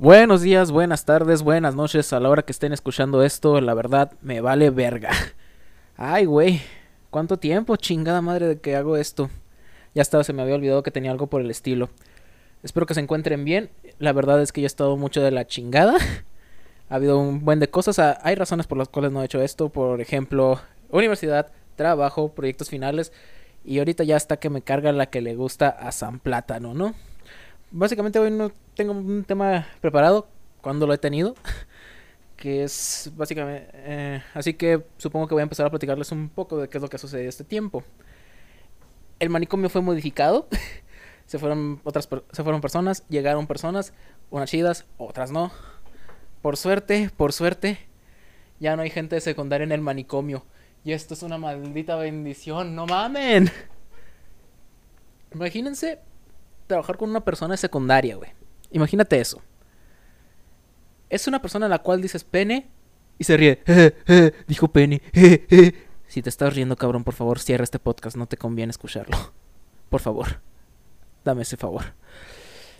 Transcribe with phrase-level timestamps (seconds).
[0.00, 3.60] Buenos días, buenas tardes, buenas noches a la hora que estén escuchando esto.
[3.60, 5.10] La verdad, me vale verga.
[5.98, 6.62] Ay, güey.
[7.10, 9.28] ¿Cuánto tiempo, chingada madre, de que hago esto?
[9.94, 11.90] Ya estaba, se me había olvidado que tenía algo por el estilo.
[12.62, 13.68] Espero que se encuentren bien.
[13.98, 15.98] La verdad es que yo he estado mucho de la chingada.
[16.88, 17.98] Ha habido un buen de cosas.
[17.98, 19.68] Ah, Hay razones por las cuales no he hecho esto.
[19.68, 23.12] Por ejemplo, universidad, trabajo, proyectos finales.
[23.66, 26.94] Y ahorita ya está que me carga la que le gusta a San Plátano, ¿no?
[27.72, 30.26] Básicamente hoy no tengo un tema preparado
[30.60, 31.34] cuando lo he tenido.
[32.36, 33.68] Que es básicamente...
[33.74, 36.82] eh, así que supongo que voy a empezar a platicarles un poco de qué es
[36.82, 37.84] lo que ha sucedido este tiempo.
[39.18, 40.48] El manicomio fue modificado.
[41.26, 43.92] se fueron otras se fueron personas, llegaron personas,
[44.30, 45.52] unas chidas, otras no.
[46.40, 47.78] Por suerte, por suerte,
[48.58, 50.46] ya no hay gente de secundaria en el manicomio.
[50.82, 53.50] Y esto es una maldita bendición, no mamen.
[55.34, 55.98] Imagínense
[56.70, 58.30] trabajar con una persona de secundaria, güey.
[58.70, 59.42] Imagínate eso.
[61.08, 62.70] Es una persona a la cual dices pene
[63.18, 63.62] y se ríe.
[64.46, 65.02] Dijo pene.
[66.06, 68.16] Si te estás riendo, cabrón, por favor, cierra este podcast.
[68.16, 69.16] No te conviene escucharlo.
[69.88, 70.40] Por favor.
[71.24, 71.94] Dame ese favor.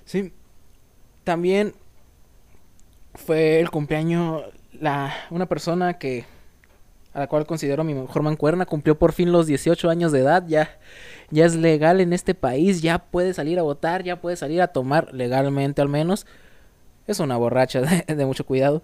[0.05, 0.33] Sí.
[1.25, 1.75] También
[3.15, 6.27] fue el cumpleaños la una persona que
[7.13, 10.45] a la cual considero mi mejor mancuerna cumplió por fin los 18 años de edad,
[10.47, 10.79] ya
[11.31, 14.69] ya es legal en este país, ya puede salir a votar, ya puede salir a
[14.69, 16.27] tomar legalmente al menos.
[17.07, 18.83] Es una borracha de, mucho cuidado.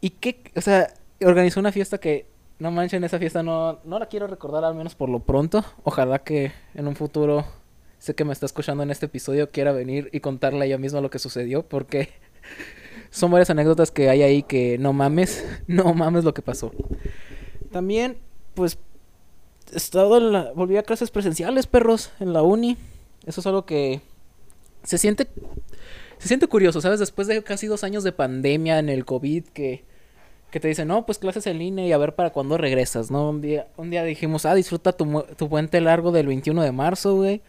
[0.00, 0.42] ¿Y qué?
[0.56, 0.92] O sea,
[1.24, 2.26] organizó una fiesta que,
[2.58, 5.64] no manchen, esa fiesta no, no la quiero recordar al menos por lo pronto.
[5.82, 7.44] Ojalá que en un futuro,
[7.98, 11.10] sé que me está escuchando en este episodio, quiera venir y contarle ella misma lo
[11.10, 12.10] que sucedió, porque
[13.12, 16.72] son varias anécdotas que hay ahí que no mames, no mames lo que pasó.
[17.70, 18.18] También,
[18.54, 18.78] pues,
[19.72, 22.76] he estado en la- volví a clases presenciales, perros, en la uni.
[23.24, 24.00] Eso es algo que
[24.82, 25.28] se siente
[26.18, 27.00] se siente curioso, ¿sabes?
[27.00, 29.84] Después de casi dos años de pandemia en el COVID, que,
[30.52, 33.28] que te dicen, no, pues clases en línea y a ver para cuándo regresas, ¿no?
[33.28, 37.16] Un día, un día dijimos, ah, disfruta tu, tu puente largo del 21 de marzo,
[37.16, 37.42] güey.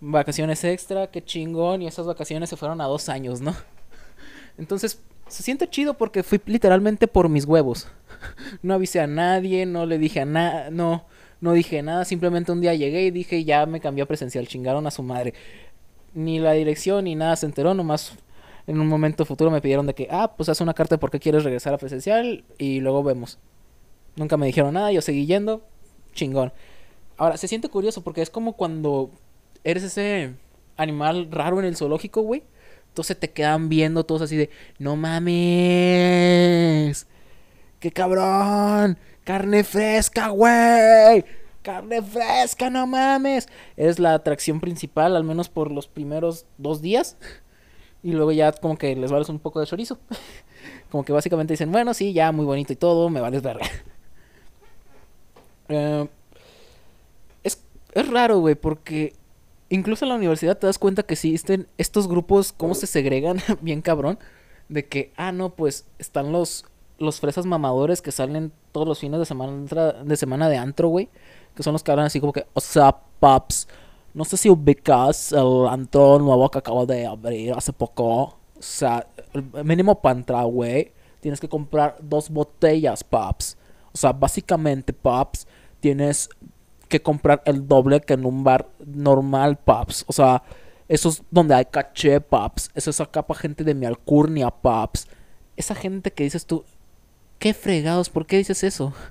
[0.00, 1.82] Vacaciones extra, qué chingón.
[1.82, 3.54] Y esas vacaciones se fueron a dos años, ¿no?
[4.58, 7.88] Entonces, se siente chido porque fui literalmente por mis huevos.
[8.62, 11.04] No avisé a nadie, no le dije a nada, no,
[11.40, 12.04] no dije nada.
[12.04, 15.34] Simplemente un día llegué y dije, ya me cambié a presencial, chingaron a su madre
[16.16, 18.14] ni la dirección ni nada se enteró, nomás
[18.66, 21.10] en un momento futuro me pidieron de que, ah, pues haz una carta de por
[21.10, 23.38] qué quieres regresar a presencial y luego vemos.
[24.16, 25.62] Nunca me dijeron nada, yo seguí yendo,
[26.14, 26.52] chingón.
[27.18, 29.10] Ahora, se siente curioso porque es como cuando
[29.62, 30.34] eres ese
[30.78, 32.42] animal raro en el zoológico, güey.
[32.96, 34.48] Entonces te quedan viendo todos así de,
[34.78, 35.26] no mames,
[37.78, 41.22] qué cabrón, carne fresca, güey.
[41.60, 43.48] Carne fresca, no mames.
[43.76, 47.18] Es la atracción principal, al menos por los primeros dos días.
[48.02, 49.98] Y luego ya como que les vales un poco de chorizo.
[50.90, 53.66] Como que básicamente dicen, bueno, sí, ya muy bonito y todo, me vales verga.
[55.68, 56.08] Eh,
[57.42, 57.60] es,
[57.92, 59.14] es raro, güey, porque
[59.68, 63.82] incluso en la universidad te das cuenta que existen estos grupos, cómo se segregan, bien
[63.82, 64.18] cabrón.
[64.68, 66.64] De que, ah, no, pues están los,
[66.98, 71.08] los fresas mamadores que salen todos los fines de semana de, semana de antro, güey.
[71.54, 73.68] Que son los que hablan así como que, o sea, paps,
[74.12, 78.36] no sé si ubicas el antro nuevo que acabo de abrir hace poco.
[78.58, 83.56] O sea, el mínimo para entrar, güey, tienes que comprar dos botellas, paps.
[83.92, 85.46] O sea, básicamente, paps,
[85.80, 86.28] tienes
[86.88, 90.04] que comprar el doble que en un bar normal, paps.
[90.08, 90.42] O sea,
[90.88, 92.70] eso es donde hay caché, paps.
[92.74, 95.08] Eso es acá para gente de mi alcurnia, paps.
[95.56, 96.64] Esa gente que dices tú,
[97.38, 98.10] ¿qué fregados?
[98.10, 98.92] ¿Por qué dices eso?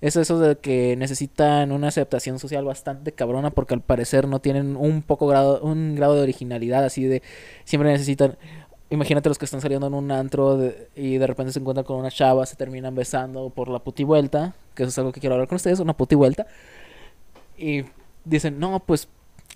[0.00, 4.76] Es eso de que necesitan una aceptación social bastante cabrona porque al parecer no tienen
[4.76, 7.22] un poco grado, un grado de originalidad así de
[7.64, 8.36] siempre necesitan
[8.90, 11.96] imagínate los que están saliendo en un antro de- y de repente se encuentran con
[11.96, 15.34] una chava, se terminan besando por la puti vuelta, que eso es algo que quiero
[15.34, 16.46] hablar con ustedes, una puti vuelta.
[17.56, 17.84] Y
[18.24, 19.08] dicen, "No, pues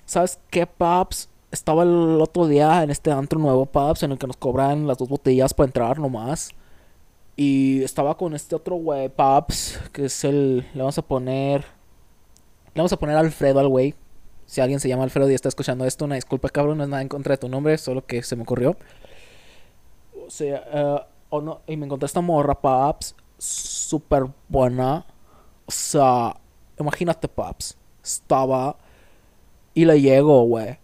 [0.05, 1.29] ¿sabes qué, paps?
[1.51, 4.99] Estaba el otro día en este antro nuevo, paps, en el que nos cobran las
[4.99, 6.51] dos botellas para entrar nomás."
[7.41, 10.67] Y estaba con este otro güey, Paps, que es el...
[10.75, 11.61] Le vamos a poner...
[12.75, 13.95] Le vamos a poner Alfredo al güey.
[14.45, 17.01] Si alguien se llama Alfredo y está escuchando esto, una disculpa, cabrón, no es nada
[17.01, 18.77] en contra de tu nombre, solo que se me ocurrió.
[20.27, 25.07] O sea, o no, y me encontré esta morra, Paps, súper buena.
[25.65, 26.41] O sea,
[26.77, 27.78] imagínate, Paps,
[28.13, 28.77] estaba...
[29.75, 30.79] Y le llego, güey.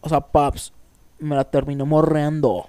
[0.00, 0.72] O sea, Paps,
[1.18, 2.66] me la terminó morreando.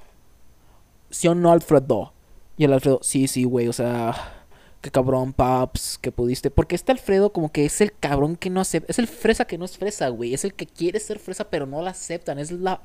[1.10, 2.14] ¿Sí o no, Alfredo?
[2.58, 4.46] Y el Alfredo, sí, sí, güey, o sea,
[4.82, 6.52] qué cabrón, paps, que pudiste.
[6.52, 9.58] Porque este Alfredo como que es el cabrón que no acepta, es el fresa que
[9.58, 12.52] no es fresa, güey, es el que quiere ser fresa pero no la aceptan, es
[12.52, 12.82] la...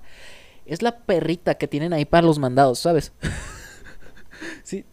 [0.66, 3.12] Es la perrita que tienen ahí para los mandados, ¿sabes?
[4.62, 4.84] sí.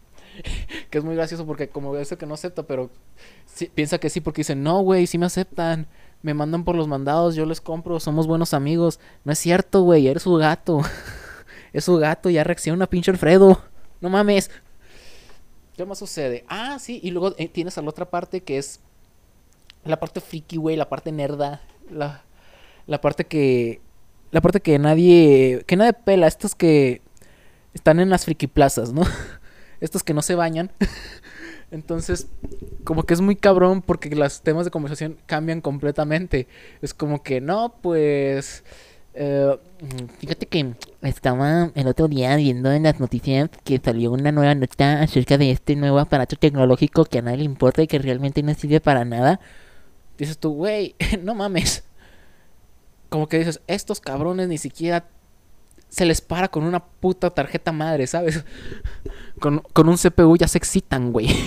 [0.90, 2.90] Que es muy gracioso porque como ese que no acepta, pero
[3.74, 5.86] piensa que sí porque dice, no, güey, sí me aceptan.
[6.22, 8.98] Me mandan por los mandados, yo les compro, somos buenos amigos.
[9.24, 10.80] No es cierto, güey, eres su gato.
[11.72, 13.62] es su gato, ya reacciona pinche Alfredo.
[14.00, 14.50] No mames.
[15.76, 16.44] ¿Qué más sucede?
[16.48, 18.80] Ah, sí, y luego eh, tienes a la otra parte que es
[19.84, 22.24] la parte friki, güey, la parte nerda, la,
[22.86, 23.80] la parte que
[24.30, 27.00] la parte que nadie que nadie pela, estos que
[27.74, 29.02] están en las friki plazas, ¿no?
[29.80, 30.70] estos que no se bañan.
[31.70, 32.28] Entonces,
[32.84, 36.48] como que es muy cabrón porque los temas de conversación cambian completamente.
[36.82, 38.64] Es como que, no, pues...
[39.20, 39.58] Eh,
[40.18, 45.02] fíjate que estaba el otro día viendo en las noticias que salió una nueva nota
[45.02, 48.54] acerca de este nuevo aparato tecnológico que a nadie le importa y que realmente no
[48.54, 49.40] sirve para nada.
[50.18, 51.84] Dices tú, güey, no mames.
[53.08, 55.08] Como que dices, estos cabrones ni siquiera
[55.88, 58.44] se les para con una puta tarjeta madre, ¿sabes?
[59.40, 61.28] Con, un CPU ya se excitan, güey.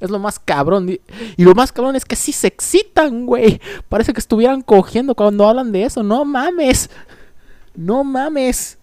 [0.00, 0.88] Es lo más cabrón.
[0.88, 3.60] Y lo más cabrón es que sí se excitan, güey.
[3.88, 6.02] Parece que estuvieran cogiendo cuando hablan de eso.
[6.02, 6.88] No mames.
[7.74, 8.78] No mames.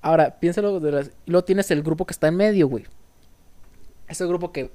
[0.00, 0.78] Ahora, piénsalo.
[0.78, 1.10] De las...
[1.26, 2.86] Luego tienes el grupo que está en medio, güey.
[4.06, 4.70] Ese grupo que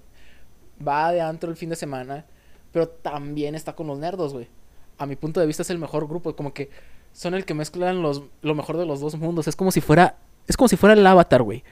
[0.85, 2.25] va de antro el fin de semana.
[2.73, 4.49] Pero también está con los nerdos, güey.
[4.97, 6.35] A mi punto de vista es el mejor grupo.
[6.35, 6.69] Como que
[7.13, 9.47] son el que mezclan los, lo mejor de los dos mundos.
[9.47, 10.17] Es como si fuera.
[10.47, 11.63] Es como si fuera el avatar, güey.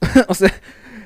[0.28, 0.52] o sea,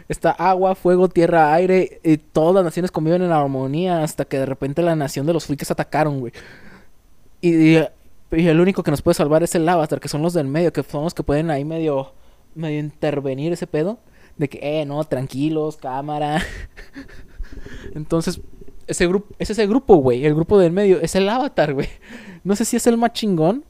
[0.09, 2.01] está agua, fuego, tierra, aire.
[2.05, 4.03] Y todas las naciones conviven en armonía.
[4.05, 6.33] Hasta que de repente la nación de los frikis atacaron, güey.
[7.41, 7.79] Y,
[8.31, 10.83] el único que nos puede salvar es el avatar, que son los del medio, que
[10.83, 12.13] son los que pueden ahí medio.
[12.55, 13.99] medio intervenir ese pedo.
[14.37, 16.43] De que, eh, no, tranquilos, cámara.
[17.95, 18.41] Entonces,
[18.87, 20.27] ese grupo, es ese grupo, güey.
[20.27, 21.89] El grupo del medio es el avatar, güey.
[22.45, 23.65] No sé si es el más chingón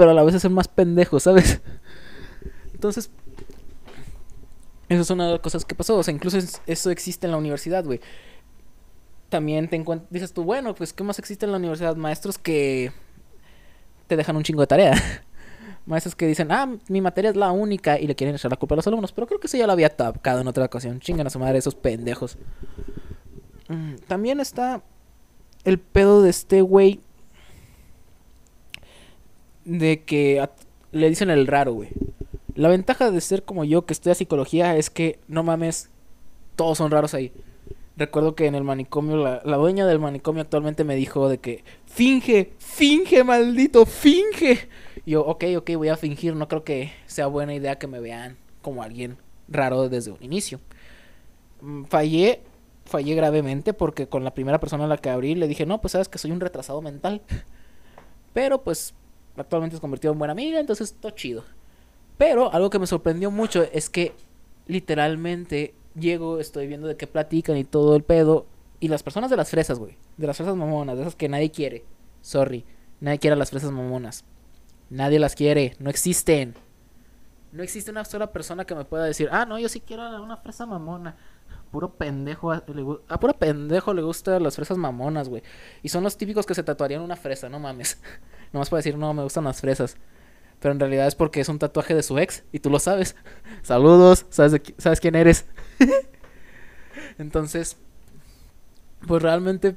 [0.00, 1.60] pero a la vez es el más pendejo, ¿sabes?
[2.72, 3.10] Entonces,
[4.88, 5.98] eso es una de las cosas que pasó.
[5.98, 8.00] O sea, incluso eso existe en la universidad, güey.
[9.28, 11.96] También te encuentras, dices tú, bueno, pues, ¿qué más existe en la universidad?
[11.96, 12.92] Maestros que
[14.06, 14.94] te dejan un chingo de tarea.
[15.84, 18.76] Maestros que dicen, ah, mi materia es la única y le quieren echar la culpa
[18.76, 19.12] a los alumnos.
[19.12, 21.00] Pero creo que eso ya lo había tocado en otra ocasión.
[21.00, 22.38] Chingan a su madre esos pendejos.
[23.68, 24.82] Mm, también está
[25.64, 27.00] el pedo de este güey
[29.64, 30.46] de que
[30.92, 31.90] le dicen el raro, güey.
[32.54, 35.90] La ventaja de ser como yo, que estudia psicología, es que, no mames,
[36.56, 37.32] todos son raros ahí.
[37.96, 42.52] Recuerdo que en el manicomio, la, dueña del manicomio actualmente me dijo de que, finge,
[42.58, 44.68] finge, maldito, finge.
[45.04, 48.00] Y yo, ok, ok, voy a fingir, no creo que sea buena idea que me
[48.00, 49.18] vean como alguien
[49.48, 50.60] raro desde un inicio.
[51.60, 52.40] Mm, fallé,
[52.84, 55.92] fallé gravemente porque con la primera persona a la que abrí le dije, no, pues
[55.92, 57.22] sabes que soy un retrasado mental.
[58.32, 58.94] Pero pues
[59.40, 61.44] actualmente se convirtió en buena amiga, entonces todo chido.
[62.18, 64.14] Pero algo que me sorprendió mucho es que
[64.66, 68.46] literalmente llego, estoy viendo de qué platican y todo el pedo.
[68.78, 69.96] Y las personas de las fresas, güey.
[70.16, 71.84] De las fresas mamonas, de esas que nadie quiere.
[72.22, 72.64] Sorry.
[73.00, 74.24] Nadie quiere a las fresas mamonas.
[74.88, 75.76] Nadie las quiere.
[75.78, 76.54] No existen.
[77.52, 80.20] No existe una sola persona que me pueda decir, ah, no, yo sí quiero a
[80.20, 81.16] una fresa mamona.
[81.70, 82.52] Puro pendejo.
[82.52, 85.42] A, puro pendejo le gustan las fresas mamonas, güey.
[85.82, 88.00] Y son los típicos que se tatuarían una fresa, no mames.
[88.52, 89.96] Nomás para decir, no, me gustan las fresas.
[90.60, 93.16] Pero en realidad es porque es un tatuaje de su ex y tú lo sabes.
[93.62, 95.46] Saludos, sabes, sabes quién eres.
[97.18, 97.76] Entonces,
[99.06, 99.76] pues realmente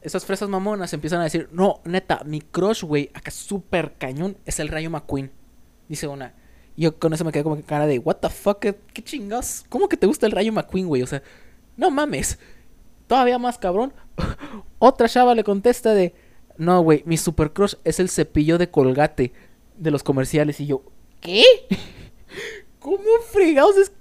[0.00, 4.60] esas fresas mamonas empiezan a decir, no, neta, mi crush, güey, acá súper cañón, es
[4.60, 5.30] el Rayo McQueen.
[5.88, 6.34] Dice una.
[6.76, 9.02] Y yo con eso me quedé como que cara de, what the fuck, qué, qué
[9.02, 9.64] chingas.
[9.68, 11.02] ¿Cómo que te gusta el Rayo McQueen, güey?
[11.02, 11.22] O sea,
[11.76, 12.38] no mames.
[13.08, 13.92] Todavía más cabrón.
[14.78, 16.14] Otra chava le contesta de,
[16.60, 19.32] no, güey, mi super crush es el cepillo de colgate
[19.78, 20.60] de los comerciales.
[20.60, 20.82] Y yo,
[21.22, 21.42] ¿qué?
[22.78, 22.98] ¿Cómo
[23.32, 23.92] fregados es?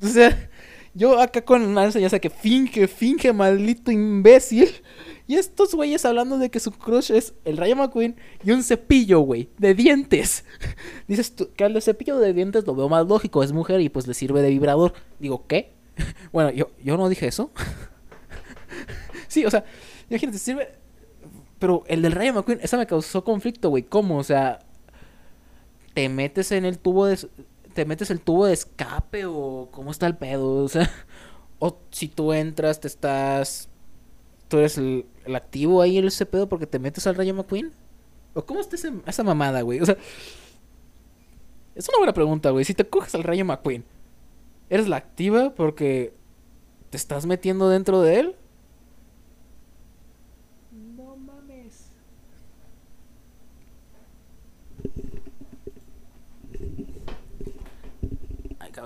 [0.00, 0.48] O sea,
[0.94, 4.70] yo acá con una enseñanza que finge, finge, maldito imbécil.
[5.26, 9.18] Y estos güeyes hablando de que su crush es el Rayo McQueen y un cepillo,
[9.18, 10.44] güey, de dientes.
[11.08, 14.06] Dices tú, que el cepillo de dientes lo veo más lógico, es mujer y pues
[14.06, 14.92] le sirve de vibrador.
[15.18, 15.72] Digo, ¿qué?
[16.32, 17.50] Bueno, yo, yo no dije eso.
[19.26, 19.64] sí, o sea,
[20.08, 20.79] imagínate, sirve
[21.60, 23.82] pero el del Rayo McQueen, esa me causó conflicto, güey.
[23.84, 24.16] ¿Cómo?
[24.16, 24.60] O sea,
[25.94, 27.18] te metes en el tubo de.
[27.74, 30.64] Te metes el tubo de escape o cómo está el pedo.
[30.64, 30.90] O sea,
[31.58, 33.68] o si tú entras, te estás.
[34.48, 37.72] Tú eres el, activo ahí en ese pedo porque te metes al Rayo McQueen.
[38.32, 38.76] ¿O cómo está
[39.06, 39.80] esa mamada, güey?
[39.80, 39.98] O sea,
[41.74, 42.64] es una buena pregunta, güey.
[42.64, 43.84] Si te coges al Rayo McQueen,
[44.70, 46.14] ¿eres la activa porque
[46.88, 48.36] te estás metiendo dentro de él?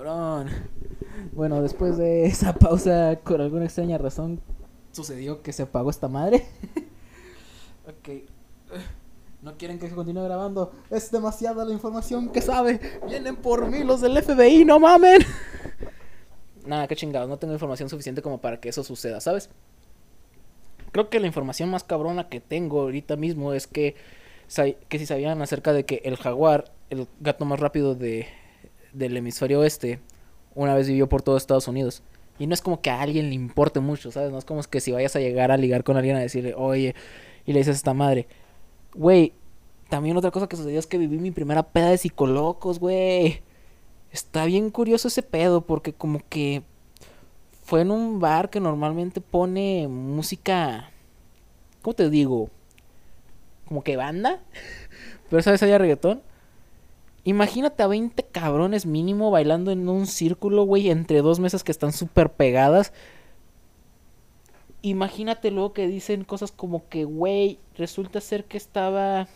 [0.05, 0.49] Cabrón.
[1.31, 4.39] Bueno, después de esa pausa, por alguna extraña razón,
[4.91, 6.45] sucedió que se apagó esta madre.
[7.87, 8.23] ok.
[9.41, 10.71] No quieren que continúe grabando.
[10.89, 12.79] Es demasiada la información que sabe.
[13.07, 15.21] Vienen por mí los del FBI, no mamen.
[16.65, 17.29] Nada, qué chingados.
[17.29, 19.49] No tengo información suficiente como para que eso suceda, ¿sabes?
[20.91, 23.95] Creo que la información más cabrona que tengo ahorita mismo es que,
[24.87, 28.27] que si sabían acerca de que el jaguar, el gato más rápido de,
[28.97, 29.99] del hemisferio oeste,
[30.55, 32.03] una vez vivió por todo Estados Unidos.
[32.37, 34.31] Y no es como que a alguien le importe mucho, ¿sabes?
[34.31, 36.95] No es como que si vayas a llegar a ligar con alguien a decirle, oye,
[37.45, 38.27] y le dices a esta madre,
[38.95, 39.33] Güey,
[39.89, 43.41] también otra cosa que sucedió es que viví mi primera peda de psicolocos, güey.
[44.11, 46.63] Está bien curioso ese pedo porque como que
[47.65, 50.91] fue en un bar que normalmente pone música,
[51.81, 52.49] ¿cómo te digo?
[53.67, 54.39] Como que banda,
[55.29, 56.21] pero esa vez había reggaetón.
[57.25, 61.91] Imagínate a 20 cabrones mínimo bailando en un círculo, güey, entre dos mesas que están
[61.91, 62.93] súper pegadas
[64.89, 69.27] imagínate luego que dicen cosas como que, güey, resulta ser que estaba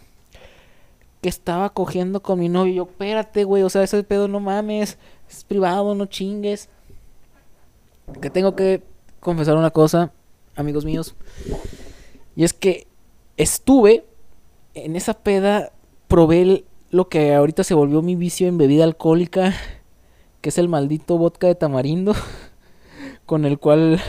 [1.21, 2.73] que estaba cogiendo con mi novio.
[2.73, 4.97] Yo, espérate, güey, o sea, ese pedo no mames,
[5.29, 6.69] es privado, no chingues.
[8.21, 8.83] Que tengo que
[9.19, 10.13] confesar una cosa,
[10.55, 11.15] amigos míos.
[12.35, 12.87] Y es que
[13.35, 14.05] estuve
[14.75, 15.73] en esa peda,
[16.07, 19.53] probé lo que ahorita se volvió mi vicio en bebida alcohólica,
[20.41, 22.15] que es el maldito vodka de tamarindo,
[23.25, 23.99] con el cual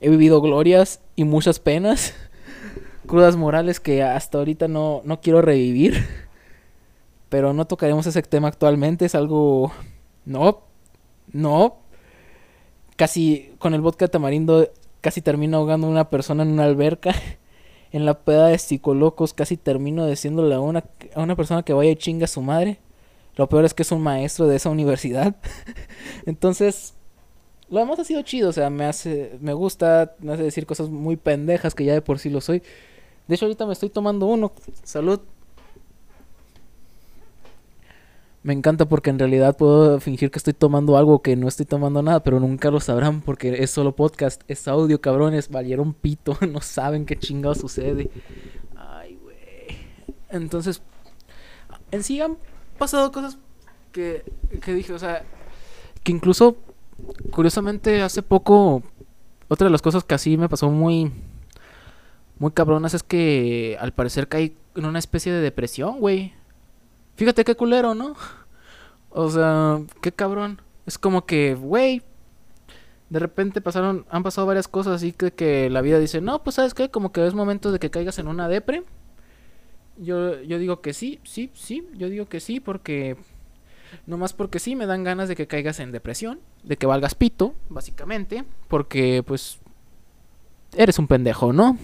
[0.00, 2.14] he vivido glorias y muchas penas,
[3.06, 6.06] crudas morales que hasta ahorita no, no quiero revivir.
[7.28, 9.72] Pero no tocaremos ese tema actualmente, es algo...
[10.24, 10.62] No,
[11.32, 11.76] no.
[12.96, 14.68] Casi con el vodka de tamarindo
[15.00, 17.14] casi termino ahogando a una persona en una alberca.
[17.92, 21.90] En la peda de psicolocos casi termino diciéndole a una, a una persona que vaya
[21.90, 22.78] y chinga a su madre.
[23.36, 25.36] Lo peor es que es un maestro de esa universidad.
[26.26, 26.94] Entonces,
[27.70, 30.88] lo demás ha sido chido, o sea, me hace, me gusta, me hace decir cosas
[30.88, 32.62] muy pendejas que ya de por sí lo soy.
[33.28, 34.52] De hecho, ahorita me estoy tomando uno.
[34.82, 35.20] Salud.
[38.42, 42.02] Me encanta porque en realidad puedo fingir que estoy tomando algo que no estoy tomando
[42.02, 46.60] nada, pero nunca lo sabrán porque es solo podcast, es audio, cabrones, valieron pito, no
[46.60, 48.10] saben qué chingado sucede.
[48.76, 49.36] Ay, güey.
[50.30, 50.80] Entonces,
[51.90, 52.38] en sí han
[52.78, 53.36] pasado cosas
[53.92, 54.24] que,
[54.62, 55.22] que dije, o sea,
[56.02, 56.56] que incluso
[57.30, 58.82] curiosamente, hace poco,
[59.48, 61.12] otra de las cosas que así me pasó muy,
[62.38, 66.34] muy cabronas es que al parecer caí en una especie de depresión, güey.
[67.20, 68.16] Fíjate qué culero, ¿no?
[69.10, 70.62] O sea, qué cabrón.
[70.86, 72.00] Es como que, güey,
[73.10, 76.72] de repente pasaron, han pasado varias cosas así que, la vida dice, no, pues sabes
[76.72, 78.84] qué, como que es momento de que caigas en una depre.
[79.98, 83.18] Yo, yo digo que sí, sí, sí, yo digo que sí, porque
[84.06, 87.14] no más porque sí me dan ganas de que caigas en depresión, de que valgas
[87.14, 89.58] pito, básicamente, porque pues
[90.74, 91.76] eres un pendejo, ¿no?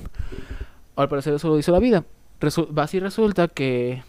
[0.97, 2.07] Al parecer eso lo dice la vida.
[2.79, 4.03] así resulta que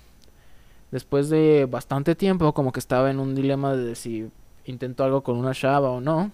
[0.91, 4.29] después de bastante tiempo, como que estaba en un dilema de si
[4.65, 6.31] intento algo con una chava o no.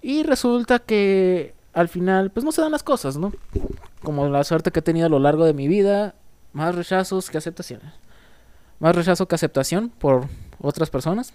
[0.00, 3.32] Y resulta que al final, pues no se dan las cosas, ¿no?
[4.02, 6.14] Como la suerte que he tenido a lo largo de mi vida,
[6.52, 7.92] más rechazos que aceptaciones
[8.82, 10.26] más rechazo que aceptación por
[10.60, 11.32] otras personas.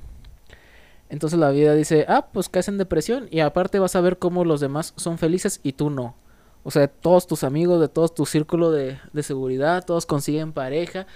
[1.08, 4.44] Entonces la vida dice, ah, pues caes en depresión y aparte vas a ver cómo
[4.44, 6.14] los demás son felices y tú no.
[6.66, 11.08] O sea, todos tus amigos, de todo tu círculo de, de seguridad, todos consiguen pareja.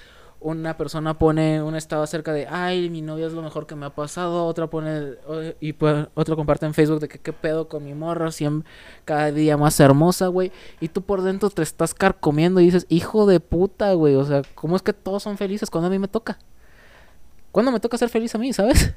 [0.42, 3.86] Una persona pone un estado acerca de, ay, mi novia es lo mejor que me
[3.86, 4.48] ha pasado.
[4.48, 5.14] Otra pone,
[5.60, 8.68] y pues, otro comparte en Facebook de que qué pedo con mi morra, siempre,
[9.06, 10.52] cada día más hermosa, güey.
[10.80, 14.16] Y tú por dentro te estás carcomiendo y dices, hijo de puta, güey.
[14.16, 16.40] O sea, ¿cómo es que todos son felices cuando a mí me toca?
[17.52, 18.96] ¿Cuándo me toca ser feliz a mí, sabes?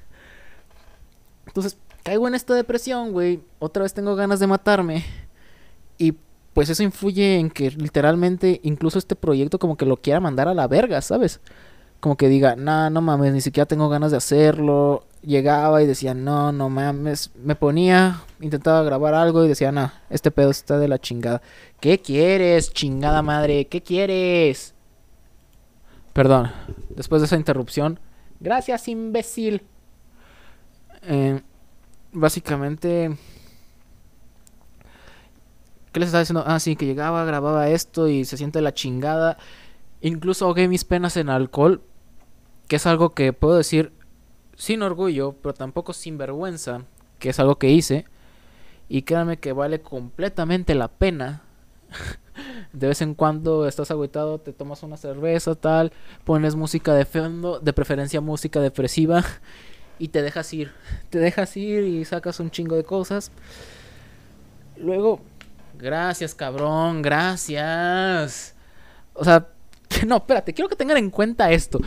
[1.47, 3.43] Entonces, caigo en esta depresión, güey.
[3.59, 5.05] Otra vez tengo ganas de matarme.
[5.99, 6.15] Y
[6.55, 10.55] pues eso influye en que literalmente incluso este proyecto como que lo quiera mandar a
[10.55, 11.41] la verga, ¿sabes?
[12.01, 15.05] Como que diga, no, no mames, ni siquiera tengo ganas de hacerlo.
[15.23, 17.31] Llegaba y decía, no, no mames.
[17.43, 21.43] Me ponía, intentaba grabar algo y decía, no, este pedo está de la chingada.
[21.81, 23.67] ¿Qué quieres, chingada madre?
[23.67, 24.75] ¿Qué quieres?
[26.13, 26.53] Perdón,
[26.91, 27.99] después de esa interrupción,
[28.45, 29.63] Gracias, imbécil.
[31.03, 31.41] Eh,
[32.13, 33.17] básicamente...
[35.95, 36.43] ¿Qué les estaba diciendo?
[36.45, 39.39] Ah, sí, que llegaba, grababa esto y se siente la chingada.
[40.01, 41.83] Incluso ahogué mis penas en alcohol.
[42.67, 43.93] Que es algo que puedo decir
[44.57, 46.83] sin orgullo, pero tampoco sin vergüenza.
[47.21, 48.07] Que es algo que hice.
[48.89, 51.43] Y créanme que vale completamente la pena
[52.73, 55.93] de vez en cuando estás agüitado, te tomas una cerveza, tal,
[56.25, 59.23] pones música de fondo, de preferencia música depresiva,
[60.01, 60.73] y te dejas ir.
[61.11, 63.31] Te dejas ir y sacas un chingo de cosas.
[64.77, 65.21] Luego,
[65.79, 68.55] gracias, cabrón, gracias.
[69.15, 69.47] O sea,
[70.07, 71.81] no, espérate, quiero que tengan en cuenta esto.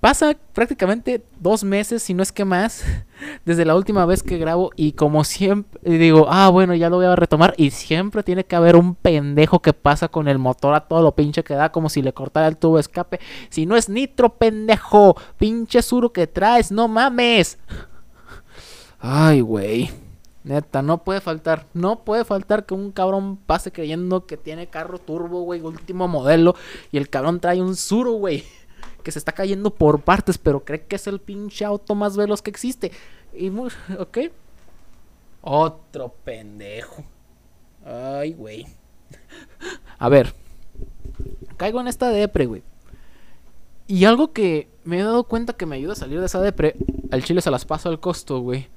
[0.00, 2.84] Pasa prácticamente dos meses, si no es que más,
[3.44, 7.06] desde la última vez que grabo y como siempre digo, ah, bueno, ya lo voy
[7.06, 10.86] a retomar y siempre tiene que haber un pendejo que pasa con el motor a
[10.86, 13.18] todo lo pinche que da como si le cortara el tubo de escape.
[13.50, 17.58] Si no es nitro, pendejo, pinche suro que traes, no mames.
[19.00, 20.07] Ay, güey.
[20.44, 24.98] Neta, no puede faltar, no puede faltar que un cabrón pase creyendo que tiene carro
[24.98, 26.54] turbo, güey, último modelo
[26.92, 28.44] y el cabrón trae un suro, güey
[29.02, 32.42] que se está cayendo por partes, pero cree que es el pinche auto más veloz
[32.42, 32.92] que existe.
[33.32, 33.48] Y
[33.98, 34.18] ok.
[35.42, 37.04] Otro pendejo.
[37.84, 38.66] Ay, güey.
[39.98, 40.34] A ver.
[41.56, 42.62] Caigo en esta depre, güey.
[43.86, 46.76] Y algo que me he dado cuenta que me ayuda a salir de esa depre,
[47.10, 48.68] al chile se las paso al costo, güey.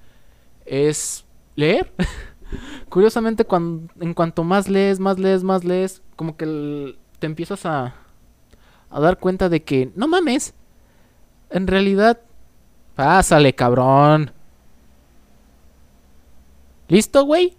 [0.65, 1.91] Es leer.
[2.89, 7.95] Curiosamente, cuando, en cuanto más lees, más lees, más lees, como que te empiezas a,
[8.89, 10.53] a dar cuenta de que, no mames,
[11.49, 12.19] en realidad,
[12.95, 14.31] pásale, cabrón.
[16.87, 17.55] ¿Listo, güey?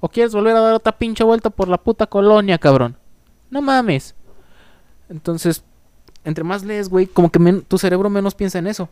[0.00, 2.96] ¿O quieres volver a dar otra pinche vuelta por la puta colonia, cabrón?
[3.50, 4.16] No mames.
[5.08, 5.62] Entonces,
[6.24, 8.88] entre más lees, güey, como que tu cerebro menos piensa en eso.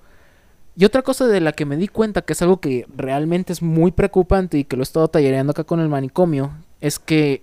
[0.81, 3.61] Y otra cosa de la que me di cuenta, que es algo que realmente es
[3.61, 7.43] muy preocupante y que lo he estado tallereando acá con el manicomio, es que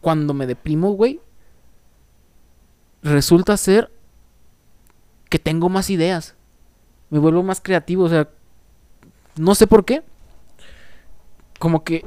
[0.00, 1.20] cuando me deprimo, güey,
[3.02, 3.90] resulta ser
[5.28, 6.36] que tengo más ideas.
[7.10, 8.30] Me vuelvo más creativo, o sea,
[9.36, 10.02] no sé por qué.
[11.58, 12.06] Como que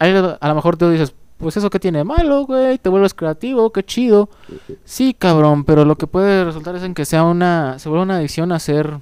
[0.00, 3.72] a lo mejor te dices, pues eso que tiene de malo, güey, te vuelves creativo,
[3.72, 4.28] qué chido.
[4.84, 8.16] Sí, cabrón, pero lo que puede resultar es en que sea una se vuelve una
[8.16, 8.98] adicción a ser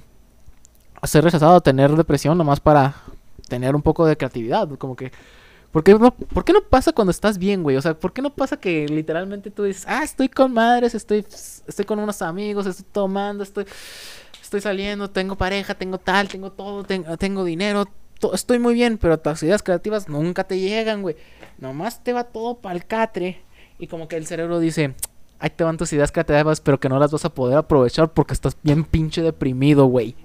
[1.07, 2.95] ser rechazado, tener depresión nomás para
[3.47, 5.11] tener un poco de creatividad, como que
[5.73, 7.75] ¿Por qué, no, ¿Por qué no pasa cuando estás bien, güey?
[7.75, 11.25] O sea, ¿por qué no pasa que literalmente tú dices, ah, estoy con madres, estoy,
[11.67, 13.65] estoy con unos amigos, estoy tomando, estoy,
[14.39, 17.85] estoy saliendo, tengo pareja, tengo tal, tengo todo, tengo, tengo dinero,
[18.33, 21.15] estoy muy bien, pero tus ideas creativas nunca te llegan, güey.
[21.57, 23.41] Nomás te va todo para el catre.
[23.79, 24.93] Y como que el cerebro dice,
[25.39, 28.35] ahí te van tus ideas creativas, pero que no las vas a poder aprovechar porque
[28.35, 30.15] estás bien pinche deprimido, güey.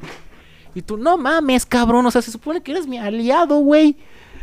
[0.78, 3.96] Y tú, no mames, cabrón, o sea, se supone que eres mi aliado, güey.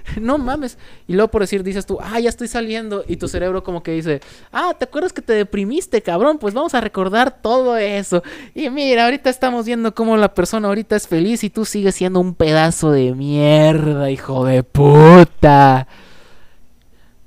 [0.22, 0.78] no mames.
[1.08, 3.06] Y luego por decir, dices tú, ah, ya estoy saliendo.
[3.08, 4.20] Y tu cerebro como que dice,
[4.52, 6.38] ah, ¿te acuerdas que te deprimiste, cabrón?
[6.38, 8.22] Pues vamos a recordar todo eso.
[8.54, 12.20] Y mira, ahorita estamos viendo cómo la persona ahorita es feliz y tú sigues siendo
[12.20, 15.88] un pedazo de mierda, hijo de puta.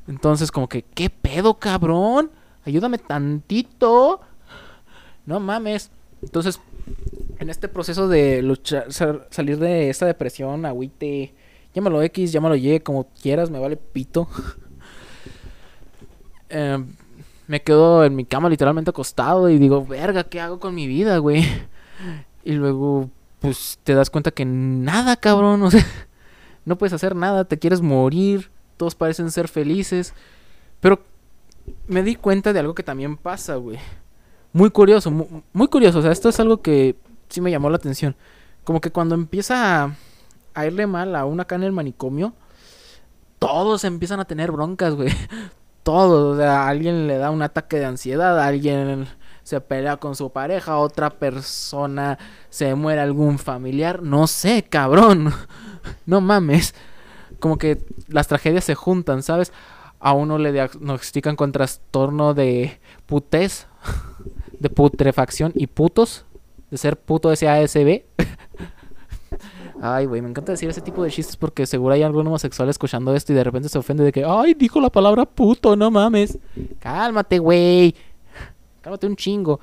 [0.07, 2.31] Entonces como que, ¿qué pedo, cabrón?
[2.65, 4.21] Ayúdame tantito.
[5.25, 5.91] No mames.
[6.23, 6.61] Entonces,
[7.39, 8.59] en este proceso de
[9.31, 11.35] salir de esta depresión, agüite,
[11.75, 14.29] Llámalo X, llámalo Y, como quieras, me vale pito.
[16.51, 16.95] Em,
[17.47, 21.19] me quedo en mi cama literalmente acostado y digo, verga, ¿qué hago con mi vida,
[21.19, 21.45] güey?
[22.43, 25.85] Y luego, pues te das cuenta que nada, cabrón, o sea,
[26.65, 30.15] no puedes hacer nada, te quieres morir, todos parecen ser felices.
[30.81, 31.01] Pero
[31.87, 33.79] me di cuenta de algo que también pasa, güey.
[34.55, 36.97] Muy curioso, muy, muy curioso, o sea, esto es algo que
[37.29, 38.17] sí me llamó la atención.
[38.65, 39.95] Como que cuando empieza
[40.55, 42.35] a irle mal a una acá en el manicomio,
[43.39, 45.13] todos empiezan a tener broncas, güey.
[45.83, 49.07] Todos, o sea, alguien le da un ataque de ansiedad, alguien
[49.43, 52.19] se pelea con su pareja, otra persona
[52.51, 55.33] se muere algún familiar, no sé, cabrón.
[56.05, 56.75] No mames.
[57.39, 59.55] Como que las tragedias se juntan, ¿sabes?
[60.01, 63.67] A uno le diagnostican con trastorno de putez,
[64.59, 66.27] de putrefacción y putos,
[66.71, 68.03] de ser puto SASB.
[69.81, 73.15] Ay, güey, me encanta decir ese tipo de chistes porque seguro hay algún homosexual escuchando
[73.15, 76.39] esto y de repente se ofende de que, ay, dijo la palabra puto, no mames.
[76.81, 77.95] Cálmate, güey.
[78.81, 79.61] Cálmate un chingo.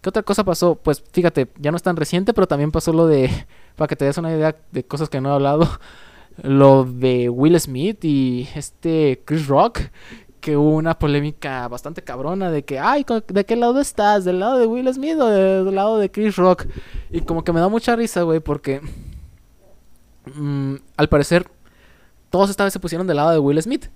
[0.00, 0.76] ¿Qué otra cosa pasó?
[0.76, 3.30] Pues fíjate, ya no es tan reciente, pero también pasó lo de,
[3.76, 5.68] para que te des una idea de cosas que no he hablado,
[6.42, 9.80] lo de Will Smith y este Chris Rock,
[10.40, 14.24] que hubo una polémica bastante cabrona de que, ay, ¿de qué lado estás?
[14.24, 16.66] ¿Del lado de Will Smith o del lado de Chris Rock?
[17.10, 18.80] Y como que me da mucha risa, güey, porque
[20.34, 21.50] Mm, al parecer,
[22.30, 23.86] todos esta vez se pusieron del lado de Will Smith.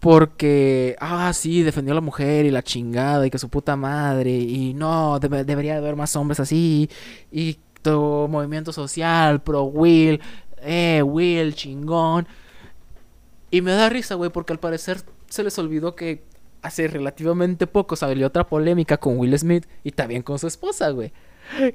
[0.00, 4.30] Porque, ah, sí, defendió a la mujer y la chingada y que su puta madre.
[4.32, 6.90] Y no, debería haber más hombres así.
[7.32, 10.20] Y tu movimiento social, pro Will,
[10.58, 12.26] eh, Will, chingón.
[13.50, 16.24] Y me da risa, güey, porque al parecer se les olvidó que
[16.62, 21.12] hace relativamente poco salió otra polémica con Will Smith y también con su esposa, güey.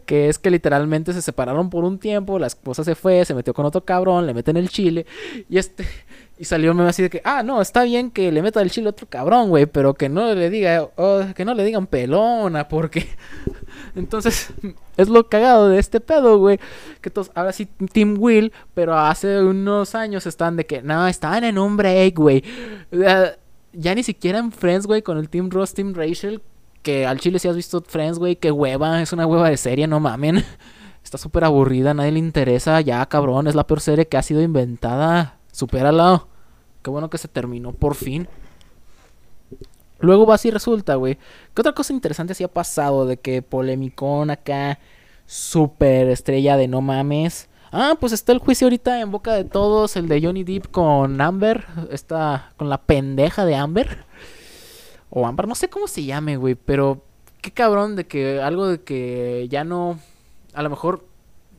[0.05, 3.53] Que es que literalmente se separaron por un tiempo, la esposa se fue, se metió
[3.53, 5.05] con otro cabrón, le meten el chile
[5.49, 5.85] y este
[6.41, 8.87] y salió meme así de que, ah, no, está bien que le meta el chile
[8.87, 12.67] a otro cabrón, güey, pero que no le diga, oh, que no le digan pelona,
[12.67, 13.07] porque
[13.95, 14.49] entonces
[14.97, 16.59] es lo cagado de este pedo, güey,
[16.99, 21.43] que todos ahora sí Team Will, pero hace unos años están de que, no, estaban
[21.43, 22.43] en un break, güey.
[23.73, 26.41] Ya ni siquiera en Friends, güey, con el Team Ross, Team Rachel,
[26.83, 29.87] que al chile si has visto Friends, güey, que hueva, es una hueva de serie,
[29.87, 30.43] no mamen.
[31.03, 34.41] Está súper aburrida, nadie le interesa, ya cabrón, es la peor serie que ha sido
[34.41, 35.37] inventada.
[35.51, 36.25] Supérala.
[36.83, 38.27] Qué bueno que se terminó por fin.
[39.99, 41.17] Luego va así resulta, güey.
[41.53, 43.05] ¿Qué otra cosa interesante así ha pasado?
[43.05, 44.79] De que polemicón acá,
[45.27, 47.49] súper estrella de no mames.
[47.73, 51.21] Ah, pues está el juicio ahorita en boca de todos, el de Johnny Depp con
[51.21, 51.65] Amber.
[51.89, 54.05] Está con la pendeja de Amber.
[55.09, 56.55] O Amber, no sé cómo se llame, güey.
[56.55, 57.05] Pero
[57.39, 59.99] qué cabrón de que algo de que ya no...
[60.53, 61.05] A lo mejor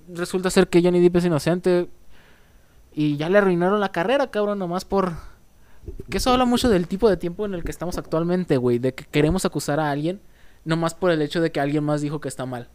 [0.06, 1.88] resulta ser que Johnny Depp es inocente.
[2.92, 5.14] Y ya le arruinaron la carrera, cabrón, nomás por...
[6.10, 8.78] Que eso habla mucho del tipo de tiempo en el que estamos actualmente, güey.
[8.78, 10.20] De que queremos acusar a alguien
[10.66, 12.68] nomás por el hecho de que alguien más dijo que está mal.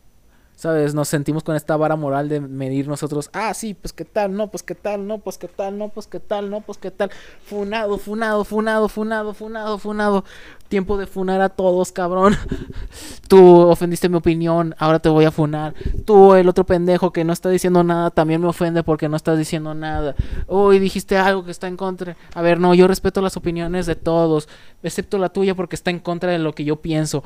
[0.57, 0.95] ¿Sabes?
[0.95, 3.29] Nos sentimos con esta vara moral de medir nosotros.
[3.31, 6.07] Ah, sí, pues qué tal, no, pues qué tal, no, pues qué tal, no, pues
[6.07, 7.11] qué tal, no, pues qué tal.
[7.45, 10.23] Funado, funado, funado, funado, funado, funado.
[10.67, 12.35] Tiempo de funar a todos, cabrón.
[13.27, 15.75] Tú ofendiste mi opinión, ahora te voy a funar.
[16.05, 19.37] Tú, el otro pendejo que no está diciendo nada, también me ofende porque no estás
[19.37, 20.15] diciendo nada.
[20.47, 22.17] Uy, dijiste algo que está en contra.
[22.33, 24.49] A ver, no, yo respeto las opiniones de todos,
[24.81, 27.23] excepto la tuya porque está en contra de lo que yo pienso.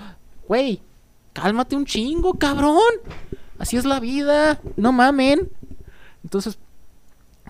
[0.50, 0.82] Güey,
[1.34, 2.94] cálmate un chingo, cabrón.
[3.58, 5.52] Así es la vida, no mamen.
[6.24, 6.58] Entonces,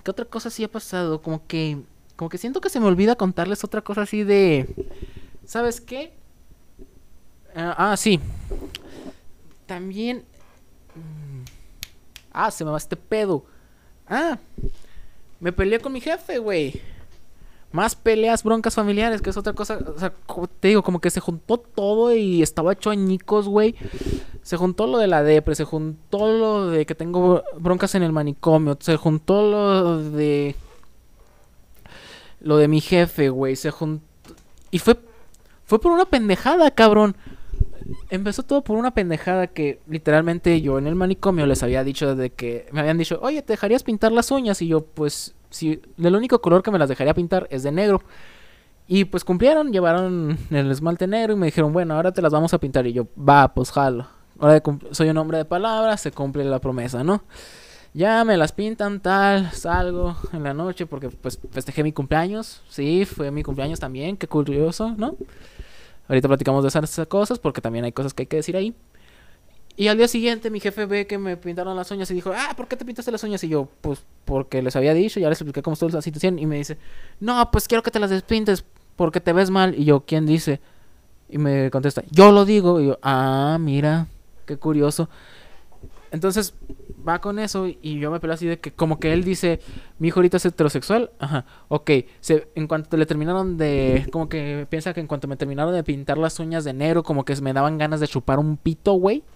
[0.03, 1.21] ¿qué otra cosa sí ha pasado?
[1.21, 1.81] Como que,
[2.15, 4.75] como que siento que se me olvida contarles otra cosa así de,
[5.45, 6.13] ¿sabes qué?
[7.55, 8.19] ah, ah sí.
[9.65, 10.25] También,
[10.95, 11.43] mm,
[12.33, 13.45] ah, se me va este pedo.
[14.07, 14.37] Ah,
[15.39, 16.81] me peleé con mi jefe, güey
[17.71, 19.79] más peleas, broncas familiares, que es otra cosa.
[19.95, 20.13] O sea,
[20.59, 23.75] te digo, como que se juntó todo y estaba hecho añicos, güey.
[24.43, 28.11] Se juntó lo de la depre, se juntó lo de que tengo broncas en el
[28.11, 30.55] manicomio, se juntó lo de.
[32.41, 33.55] Lo de mi jefe, güey.
[33.55, 34.03] Se juntó.
[34.71, 34.97] Y fue.
[35.65, 37.15] Fue por una pendejada, cabrón.
[38.09, 42.29] Empezó todo por una pendejada que literalmente yo en el manicomio les había dicho de
[42.29, 44.61] que me habían dicho, oye, ¿te dejarías pintar las uñas?
[44.61, 48.01] Y yo, pues, si el único color que me las dejaría pintar es de negro.
[48.87, 52.53] Y pues cumplieron, llevaron el esmalte negro y me dijeron, bueno, ahora te las vamos
[52.53, 52.87] a pintar.
[52.87, 54.07] Y yo, va, pues jalo.
[54.39, 54.61] Ahora
[54.91, 57.23] soy un hombre de palabras, se cumple la promesa, ¿no?
[57.93, 62.63] Ya me las pintan tal, salgo en la noche porque pues festejé mi cumpleaños.
[62.69, 65.15] Sí, fue mi cumpleaños también, qué curioso, ¿no?
[66.07, 68.75] Ahorita platicamos de esas cosas porque también hay cosas que hay que decir ahí.
[69.77, 72.53] Y al día siguiente mi jefe ve que me pintaron las uñas y dijo, ah,
[72.55, 73.43] ¿por qué te pintaste las uñas?
[73.43, 76.39] Y yo, pues porque les había dicho, ya les expliqué cómo estuvo la situación.
[76.39, 76.77] Y me dice,
[77.19, 79.73] no, pues quiero que te las despintes porque te ves mal.
[79.77, 80.59] Y yo, ¿quién dice?
[81.29, 82.81] Y me contesta, yo lo digo.
[82.81, 84.07] Y yo, ah, mira,
[84.45, 85.09] qué curioso.
[86.11, 86.53] Entonces,
[87.07, 89.59] va con eso y yo me peleo así de que como que él dice,
[89.97, 94.67] mi hijo ahorita es heterosexual, ajá, ok, se, en cuanto le terminaron de, como que
[94.69, 97.53] piensa que en cuanto me terminaron de pintar las uñas de negro, como que me
[97.53, 99.23] daban ganas de chupar un pito, güey.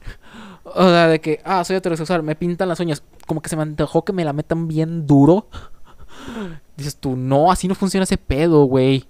[0.67, 3.61] O sea, de que, ah, soy heterosexual, me pintan las uñas, como que se me
[3.61, 5.47] antojó que me la metan bien duro.
[6.75, 9.05] Dices tú, no, así no funciona ese pedo, güey.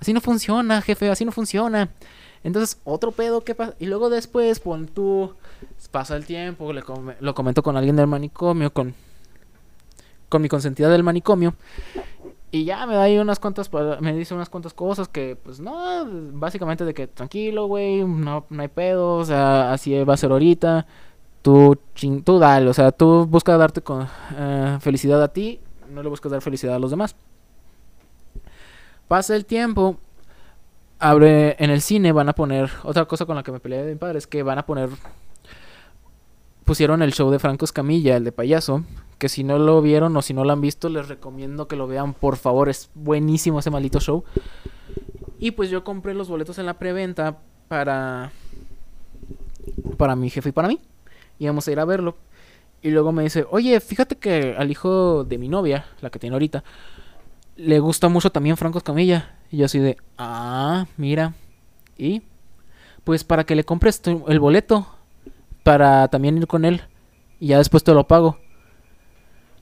[0.00, 1.90] Así no funciona, jefe, así no funciona.
[2.44, 3.74] Entonces, otro pedo que pasa.
[3.80, 5.34] Y luego después, pon tú
[5.90, 6.82] pasa el tiempo, le
[7.20, 8.94] lo comento con alguien del manicomio, con,
[10.28, 11.54] con mi consentida del manicomio.
[12.50, 13.68] Y ya me da ahí unas cuantas,
[14.00, 18.62] me dice unas cuantas cosas que, pues no, básicamente de que tranquilo, güey, no, no
[18.62, 20.86] hay pedo, o sea, así va a ser ahorita.
[21.42, 21.76] Tú,
[22.24, 26.30] tú dale, o sea, tú buscas darte con, eh, felicidad a ti, no le buscas
[26.30, 27.16] dar felicidad a los demás.
[29.08, 29.98] Pasa el tiempo,
[31.04, 33.92] abre en el cine, van a poner, otra cosa con la que me peleé de
[33.92, 34.88] mi padre es que van a poner
[36.64, 38.84] pusieron el show de Franco Escamilla, el de payaso,
[39.18, 41.86] que si no lo vieron o si no lo han visto, les recomiendo que lo
[41.86, 44.24] vean, por favor, es buenísimo ese maldito show.
[45.38, 47.36] Y pues yo compré los boletos en la preventa
[47.68, 48.32] para
[49.98, 50.80] para mi jefe y para mí.
[51.38, 52.16] Íbamos a ir a verlo.
[52.80, 56.34] Y luego me dice, oye, fíjate que al hijo de mi novia, la que tiene
[56.34, 56.64] ahorita,
[57.56, 59.33] le gusta mucho también Franco Escamilla.
[59.50, 61.34] Y yo así de, ah, mira.
[61.96, 62.22] Y
[63.04, 64.86] pues para que le compres el boleto,
[65.62, 66.82] para también ir con él.
[67.40, 68.38] Y ya después te lo pago.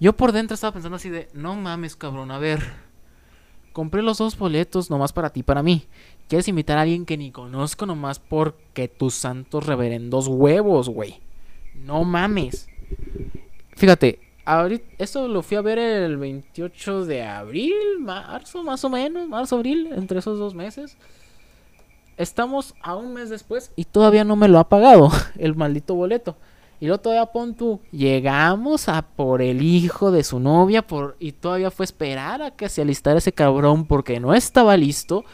[0.00, 2.60] Yo por dentro estaba pensando así de, no mames, cabrón, a ver.
[3.72, 5.86] Compré los dos boletos nomás para ti, para mí.
[6.28, 11.20] quieres invitar a alguien que ni conozco nomás porque tus santos reverendos huevos, güey.
[11.74, 12.68] No mames.
[13.76, 19.28] Fíjate, ahorita, esto lo fui a ver el 28 de abril, marzo, más o menos,
[19.28, 20.96] marzo, abril, entre esos dos meses.
[22.16, 26.36] Estamos a un mes después y todavía no me lo ha pagado el maldito boleto.
[26.80, 31.30] Y luego todavía pon tú, llegamos a por el hijo de su novia por, y
[31.30, 35.24] todavía fue esperar a que se alistara ese cabrón porque no estaba listo.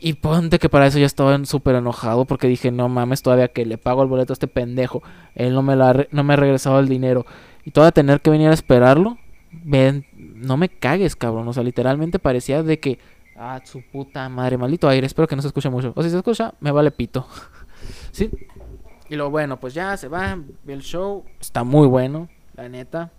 [0.00, 3.66] Y ponte que para eso ya estaba súper enojado porque dije, no mames, todavía que
[3.66, 5.02] le pago el boleto a este pendejo.
[5.34, 7.26] Él no me, la, no me ha regresado el dinero.
[7.64, 9.18] Y todavía tener que venir a esperarlo.
[9.50, 11.48] Ven, no me cagues, cabrón.
[11.48, 12.98] O sea, literalmente parecía de que...
[13.36, 15.06] Ah, su puta madre, maldito aire.
[15.06, 15.92] Espero que no se escuche mucho.
[15.96, 17.26] O si se escucha, me vale pito.
[18.12, 18.30] ¿Sí?
[19.08, 20.38] Y lo bueno, pues ya se va.
[20.66, 23.12] El show está muy bueno, la neta.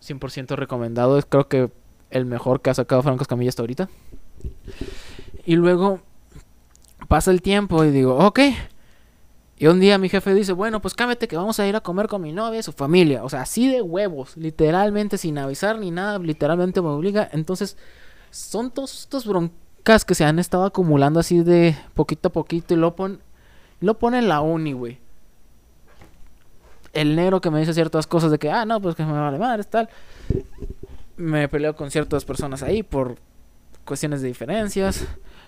[0.00, 1.18] 100% recomendado.
[1.18, 1.70] Es creo que
[2.10, 3.88] el mejor que ha sacado Franco Escamilla hasta ahorita.
[5.46, 6.00] Y luego
[7.08, 8.40] pasa el tiempo y digo, ok.
[9.56, 12.08] Y un día mi jefe dice, bueno, pues cámbiate que vamos a ir a comer
[12.08, 13.22] con mi novia y su familia.
[13.22, 17.28] O sea, así de huevos, literalmente sin avisar ni nada, literalmente me obliga.
[17.32, 17.76] Entonces,
[18.30, 22.76] son todos estos broncas que se han estado acumulando así de poquito a poquito y
[22.76, 23.20] lo, pon,
[23.80, 24.98] lo pone en la uni, güey.
[26.92, 29.38] El negro que me dice ciertas cosas de que, ah, no, pues que me vale
[29.38, 29.88] madre, tal.
[31.16, 33.16] Me peleo con ciertas personas ahí por
[33.84, 35.06] cuestiones de diferencias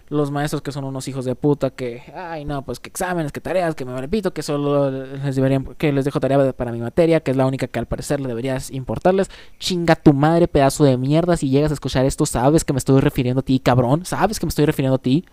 [0.09, 3.41] los maestros que son unos hijos de puta que, ay no, pues que exámenes, que
[3.41, 7.21] tareas, que me repito, que solo les deberían, que les dejo tarea para mi materia,
[7.21, 9.31] que es la única que al parecer le deberías importarles.
[9.59, 13.01] Chinga tu madre, pedazo de mierda, si llegas a escuchar esto, sabes que me estoy
[13.01, 15.25] refiriendo a ti, cabrón, sabes que me estoy refiriendo a ti.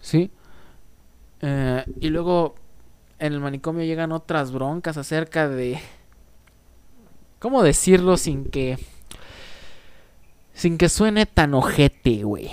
[0.00, 0.30] ¿Sí?
[1.40, 2.54] Eh, y luego
[3.18, 5.78] en el manicomio llegan otras broncas acerca de...
[7.38, 8.78] ¿Cómo decirlo sin que...
[10.58, 12.50] Sin que suene tan ojete, güey?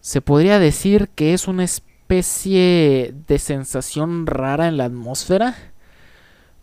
[0.00, 5.56] se podría decir que es una especie de sensación rara en la atmósfera.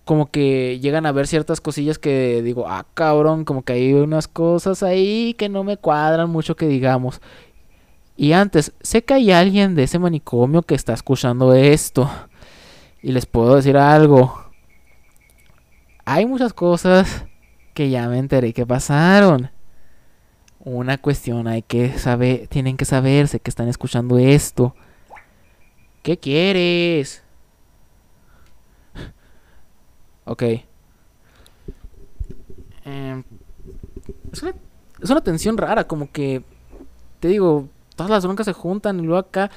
[0.05, 4.27] Como que llegan a ver ciertas cosillas que digo, ah, cabrón, como que hay unas
[4.27, 7.21] cosas ahí que no me cuadran mucho que digamos.
[8.15, 12.07] Y antes, sé que hay alguien de ese manicomio que está escuchando esto.
[13.01, 14.45] Y les puedo decir algo.
[16.05, 17.25] Hay muchas cosas
[17.73, 19.56] que ya me enteré que pasaron
[20.75, 24.75] una cuestión, hay que saber, tienen que saberse que están escuchando esto.
[26.03, 27.23] ¿Qué quieres?
[30.25, 30.43] ok.
[32.83, 33.23] Em,
[34.31, 34.53] es, una,
[35.01, 36.43] es una tensión rara, como que,
[37.21, 39.49] te digo, todas las broncas se juntan y luego acá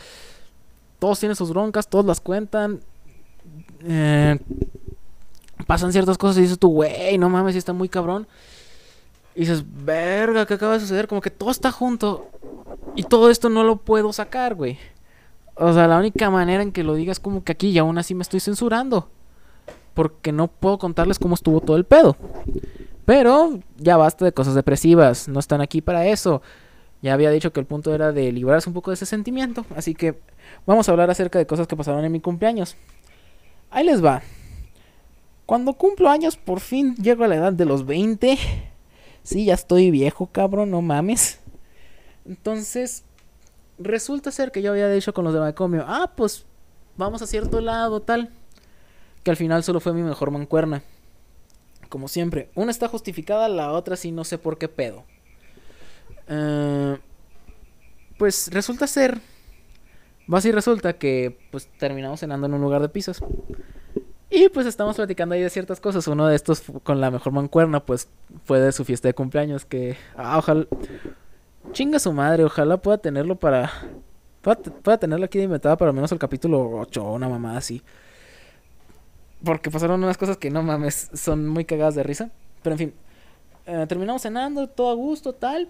[1.00, 2.80] todos tienen sus broncas, todos las cuentan.
[3.82, 4.38] Eh,
[5.66, 8.28] pasan ciertas cosas y dices tú, güey, no mames, está muy cabrón.
[9.34, 11.06] Y dices, verga, ¿qué acaba de suceder?
[11.06, 12.28] Como que todo está junto.
[12.96, 14.78] Y todo esto no lo puedo sacar, güey.
[15.54, 18.14] O sea, la única manera en que lo digas como que aquí y aún así
[18.14, 19.08] me estoy censurando.
[19.94, 22.16] Porque no puedo contarles cómo estuvo todo el pedo.
[23.04, 25.28] Pero ya basta de cosas depresivas.
[25.28, 26.42] No están aquí para eso.
[27.02, 29.64] Ya había dicho que el punto era de librarse un poco de ese sentimiento.
[29.76, 30.20] Así que
[30.66, 32.76] vamos a hablar acerca de cosas que pasaron en mi cumpleaños.
[33.70, 34.22] Ahí les va.
[35.46, 38.38] Cuando cumplo años, por fin llego a la edad de los 20
[39.30, 41.38] Sí, ya estoy viejo, cabrón, no mames.
[42.26, 43.04] Entonces,
[43.78, 46.44] resulta ser que yo había dicho con los de Macomio, ah, pues
[46.96, 48.30] vamos a cierto lado, tal.
[49.22, 50.82] Que al final solo fue mi mejor mancuerna.
[51.88, 52.50] Como siempre.
[52.56, 55.04] Una está justificada, la otra sí no sé por qué pedo.
[56.26, 56.98] Eh,
[58.18, 59.20] pues resulta ser.
[60.32, 63.22] Va así resulta que pues terminamos cenando en un lugar de pisos.
[64.30, 66.06] Y pues estamos platicando ahí de ciertas cosas.
[66.06, 68.08] Uno de estos con la mejor mancuerna, pues
[68.44, 69.64] fue de su fiesta de cumpleaños.
[69.64, 70.66] Que, ah, ojalá.
[71.72, 73.72] Chinga su madre, ojalá pueda tenerlo para.
[74.40, 77.82] Pueda, tenerlo aquí de inventada para menos el capítulo 8 o una mamá así.
[79.44, 82.30] Porque pasaron unas cosas que no mames, son muy cagadas de risa.
[82.62, 82.94] Pero en fin,
[83.66, 85.68] eh, terminamos cenando, todo a gusto, tal.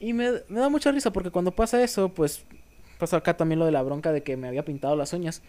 [0.00, 2.44] Y me, me da mucha risa porque cuando pasa eso, pues
[2.98, 5.42] pasa acá también lo de la bronca de que me había pintado las uñas.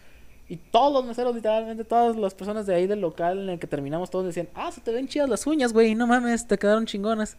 [0.48, 3.66] Y todos los meseros, literalmente, todas las personas de ahí del local en el que
[3.66, 6.86] terminamos, todos decían, ah, se te ven chidas las uñas, güey, no mames, te quedaron
[6.86, 7.36] chingonas.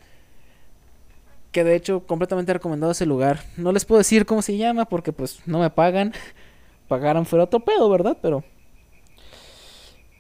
[1.52, 3.40] Que de hecho, completamente recomendado ese lugar.
[3.58, 6.14] No les puedo decir cómo se llama porque pues no me pagan.
[6.88, 8.18] Pagaran fuera otro pedo, ¿verdad?
[8.22, 8.44] Pero...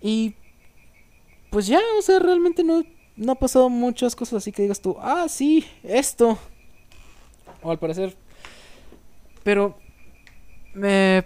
[0.01, 0.35] Y...
[1.51, 2.83] Pues ya, o sea, realmente no,
[3.15, 6.39] no ha pasado muchas cosas así que digas tú, ah, sí, esto.
[7.61, 8.15] O al parecer...
[9.43, 9.77] Pero...
[10.73, 11.25] Me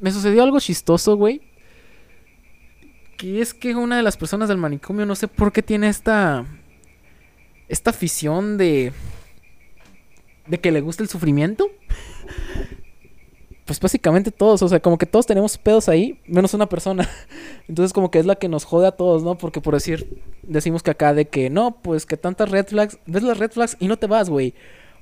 [0.00, 1.40] me sucedió algo chistoso, güey.
[3.16, 6.46] Que es que una de las personas del manicomio, no sé por qué tiene esta.
[7.68, 8.92] Esta afición de.
[10.46, 11.70] de que le gusta el sufrimiento.
[13.64, 17.06] Pues básicamente todos, o sea, como que todos tenemos pedos ahí, menos una persona.
[17.68, 19.36] Entonces como que es la que nos jode a todos, ¿no?
[19.36, 23.22] Porque por decir, decimos que acá de que no, pues que tantas red flags, ves
[23.22, 24.54] las red flags y no te vas, güey.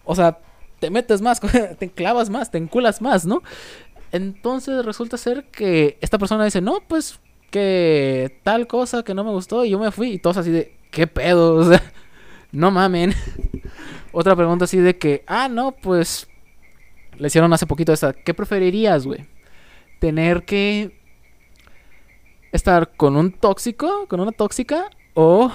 [0.04, 0.40] O sea,
[0.80, 1.40] te metes más,
[1.78, 3.42] te clavas más, te enculas más, ¿no?
[4.12, 9.30] Entonces resulta ser que esta persona dice, no, pues que tal cosa que no me
[9.30, 11.54] gustó y yo me fui y todos así de, ¿qué pedo?
[11.56, 11.82] O sea,
[12.52, 13.12] no mamen.
[14.12, 16.28] Otra pregunta así de que, ah, no, pues
[17.18, 19.26] le hicieron hace poquito esta, ¿qué preferirías, güey?
[19.98, 20.98] Tener que
[22.52, 25.50] estar con un tóxico, con una tóxica o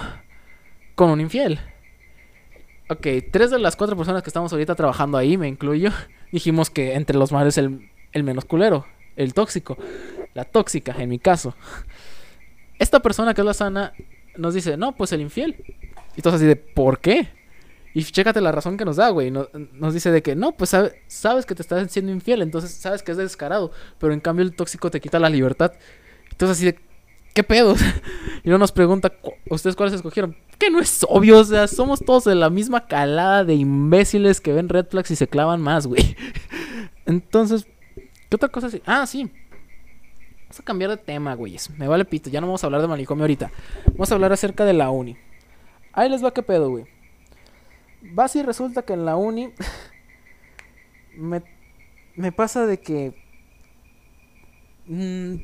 [0.94, 1.60] con un infiel.
[2.88, 5.90] Ok, tres de las cuatro personas que estamos ahorita trabajando ahí, me incluyo,
[6.32, 9.76] dijimos que entre los mares el, el menos culero, el tóxico,
[10.34, 11.54] la tóxica en mi caso.
[12.78, 13.92] Esta persona que es la sana
[14.36, 15.62] nos dice, no, pues el infiel.
[16.16, 17.28] Y todos así de, ¿por qué?
[17.94, 19.30] Y chécate la razón que nos da, güey.
[19.30, 19.48] Nos,
[19.92, 20.74] dice de que, no, pues
[21.08, 23.70] sabes que te estás siendo infiel, entonces sabes que es descarado.
[23.98, 25.72] Pero en cambio el tóxico te quita la libertad.
[26.30, 26.78] Entonces así de,
[27.34, 27.74] ¿qué pedo?
[28.44, 29.12] y no nos pregunta,
[29.50, 30.36] ¿ustedes cuáles escogieron?
[30.58, 34.52] Que no es obvio, o sea, somos todos de la misma calada de imbéciles que
[34.52, 36.16] ven red flags y se clavan más, güey.
[37.06, 37.66] entonces,
[38.32, 38.70] ¿qué otra cosa?
[38.86, 39.30] Ah, sí.
[40.44, 41.68] Vamos a cambiar de tema, güeyes.
[41.76, 43.52] Me vale pito, ya no vamos a hablar de manicomio ahorita.
[43.88, 45.18] Vamos a hablar acerca de la uni.
[45.92, 46.86] Ahí les va qué pedo, güey.
[48.18, 49.50] Va y resulta que en la uni
[51.16, 51.42] me,
[52.16, 53.12] me pasa de que...
[54.86, 55.34] Mm,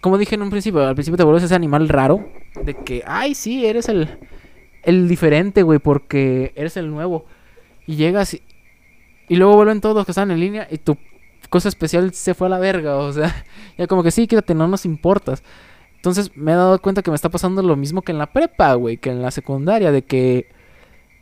[0.00, 2.28] como dije en un principio, al principio te vuelves ese animal raro.
[2.64, 4.08] De que, ay, sí, eres el,
[4.82, 7.26] el diferente, güey, porque eres el nuevo.
[7.86, 8.42] Y llegas y,
[9.28, 10.98] y luego vuelven todos los que están en línea y tu
[11.48, 13.44] cosa especial se fue a la verga, o sea,
[13.78, 15.42] ya como que sí, quédate, no nos importas.
[15.96, 18.74] Entonces me he dado cuenta que me está pasando lo mismo que en la prepa,
[18.74, 20.50] güey, que en la secundaria, de que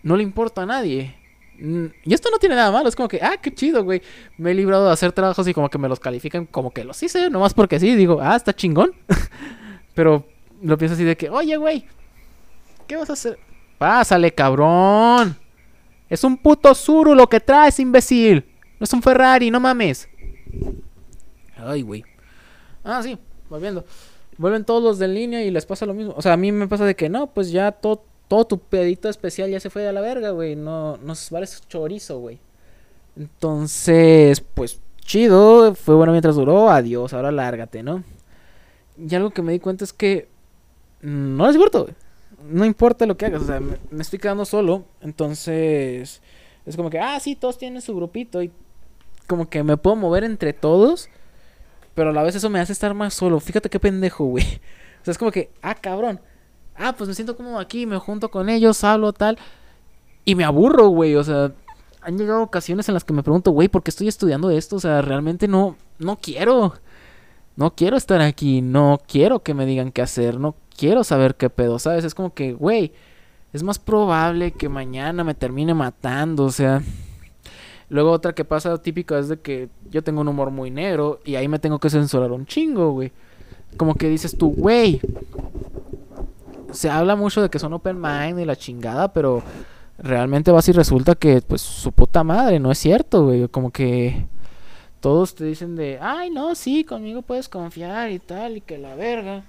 [0.02, 1.14] no le importa a nadie.
[1.60, 4.02] Mm, y esto no tiene nada malo, es como que, ah, qué chido, güey.
[4.38, 7.00] Me he librado de hacer trabajos y como que me los califican como que los
[7.02, 8.92] hice, nomás porque sí, digo, ah, está chingón.
[9.94, 10.26] Pero
[10.60, 11.86] lo pienso así de que, oye, güey,
[12.86, 13.38] ¿qué vas a hacer?
[13.78, 15.36] Pásale, cabrón.
[16.08, 18.44] Es un puto Zuru lo que traes, imbécil.
[18.78, 20.08] No es un Ferrari, no mames.
[21.56, 22.04] Ay, güey.
[22.84, 23.84] Ah, sí, volviendo.
[24.38, 26.14] Vuelven todos los de línea y les pasa lo mismo.
[26.16, 29.08] O sea, a mí me pasa de que no, pues ya todo, todo tu pedito
[29.08, 30.56] especial ya se fue a la verga, güey.
[30.56, 32.40] No, no vale chorizo, güey.
[33.16, 35.74] Entonces, pues chido.
[35.74, 36.70] Fue bueno mientras duró.
[36.70, 38.02] Adiós, ahora lárgate, ¿no?
[38.96, 40.28] Y algo que me di cuenta es que
[41.02, 41.94] no les importa, güey.
[42.48, 44.84] No importa lo que hagas, o sea, me estoy quedando solo.
[45.00, 46.20] Entonces,
[46.66, 48.50] es como que, ah, sí, todos tienen su grupito y
[49.32, 51.08] como que me puedo mover entre todos,
[51.94, 53.40] pero a la vez eso me hace estar más solo.
[53.40, 54.44] Fíjate qué pendejo, güey.
[55.00, 56.20] O sea, es como que, ah, cabrón.
[56.76, 59.36] Ah, pues me siento como aquí, me junto con ellos, hablo tal.
[60.24, 61.16] Y me aburro, güey.
[61.16, 61.50] O sea,
[62.02, 64.76] han llegado ocasiones en las que me pregunto, güey, ¿por qué estoy estudiando esto?
[64.76, 66.74] O sea, realmente no, no quiero.
[67.56, 71.50] No quiero estar aquí, no quiero que me digan qué hacer, no quiero saber qué
[71.50, 72.04] pedo, ¿sabes?
[72.04, 72.92] Es como que, güey,
[73.52, 76.80] es más probable que mañana me termine matando, o sea,
[77.92, 81.34] Luego otra que pasa típica es de que yo tengo un humor muy negro y
[81.34, 83.12] ahí me tengo que censurar un chingo, güey.
[83.76, 84.98] Como que dices tú, güey.
[86.70, 89.42] Se habla mucho de que son open mind y la chingada, pero
[89.98, 93.46] realmente vas y resulta que, pues, su puta madre, no es cierto, güey.
[93.48, 94.24] Como que
[95.00, 98.94] todos te dicen de, ay, no, sí, conmigo puedes confiar y tal, y que la
[98.94, 99.44] verga.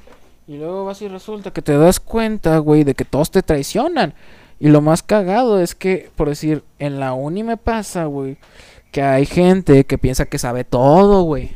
[0.50, 4.14] Y luego vas y resulta que te das cuenta, güey, de que todos te traicionan.
[4.64, 8.38] Y lo más cagado es que, por decir, en la uni me pasa, güey,
[8.94, 11.52] que hay gente que piensa que sabe todo, güey.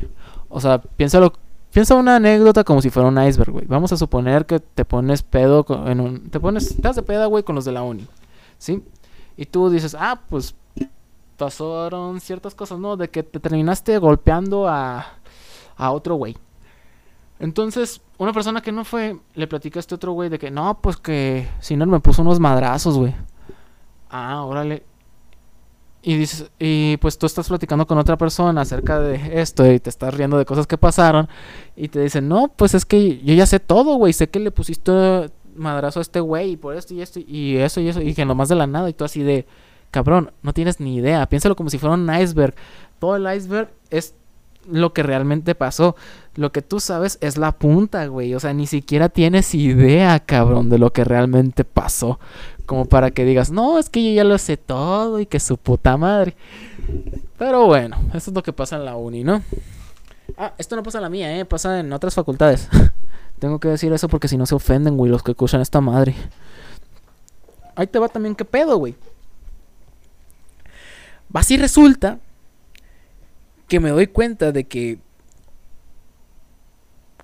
[0.50, 1.32] O sea, piénsalo,
[1.72, 3.64] piensa una anécdota como si fuera un iceberg, güey.
[3.66, 6.28] Vamos a suponer que te pones pedo en un...
[6.28, 6.70] Te pones...
[6.72, 8.06] Estás de peda, güey, con los de la uni.
[8.58, 8.84] ¿Sí?
[9.38, 10.54] Y tú dices, ah, pues
[11.38, 12.98] pasaron ciertas cosas, ¿no?
[12.98, 15.14] De que te terminaste golpeando a,
[15.78, 16.36] a otro güey.
[17.40, 20.80] Entonces, una persona que no fue, le platica a este otro güey de que, no,
[20.80, 23.14] pues que si no me puso unos madrazos, güey.
[24.10, 24.82] Ah, órale.
[26.02, 29.90] Y dices, y pues tú estás platicando con otra persona acerca de esto y te
[29.90, 31.28] estás riendo de cosas que pasaron.
[31.76, 34.12] Y te dicen, no, pues es que yo ya sé todo, güey.
[34.12, 37.80] Sé que le pusiste madrazo a este güey y por esto y esto y eso
[37.80, 38.00] y eso.
[38.00, 38.88] Y que nomás de la nada.
[38.88, 39.46] Y tú así de,
[39.90, 41.28] cabrón, no tienes ni idea.
[41.28, 42.54] Piénsalo como si fuera un iceberg.
[43.00, 44.14] Todo el iceberg es
[44.70, 45.96] lo que realmente pasó.
[46.34, 48.34] Lo que tú sabes es la punta, güey.
[48.34, 52.18] O sea, ni siquiera tienes idea, cabrón, de lo que realmente pasó.
[52.66, 55.56] Como para que digas, no, es que yo ya lo sé todo y que su
[55.56, 56.36] puta madre.
[57.38, 59.42] Pero bueno, eso es lo que pasa en la uni, ¿no?
[60.36, 61.44] Ah, esto no pasa en la mía, ¿eh?
[61.44, 62.68] Pasa en otras facultades.
[63.38, 66.14] Tengo que decir eso porque si no se ofenden, güey, los que escuchan esta madre.
[67.74, 68.96] Ahí te va también qué pedo, güey.
[71.32, 72.18] Así resulta
[73.68, 74.98] que me doy cuenta de que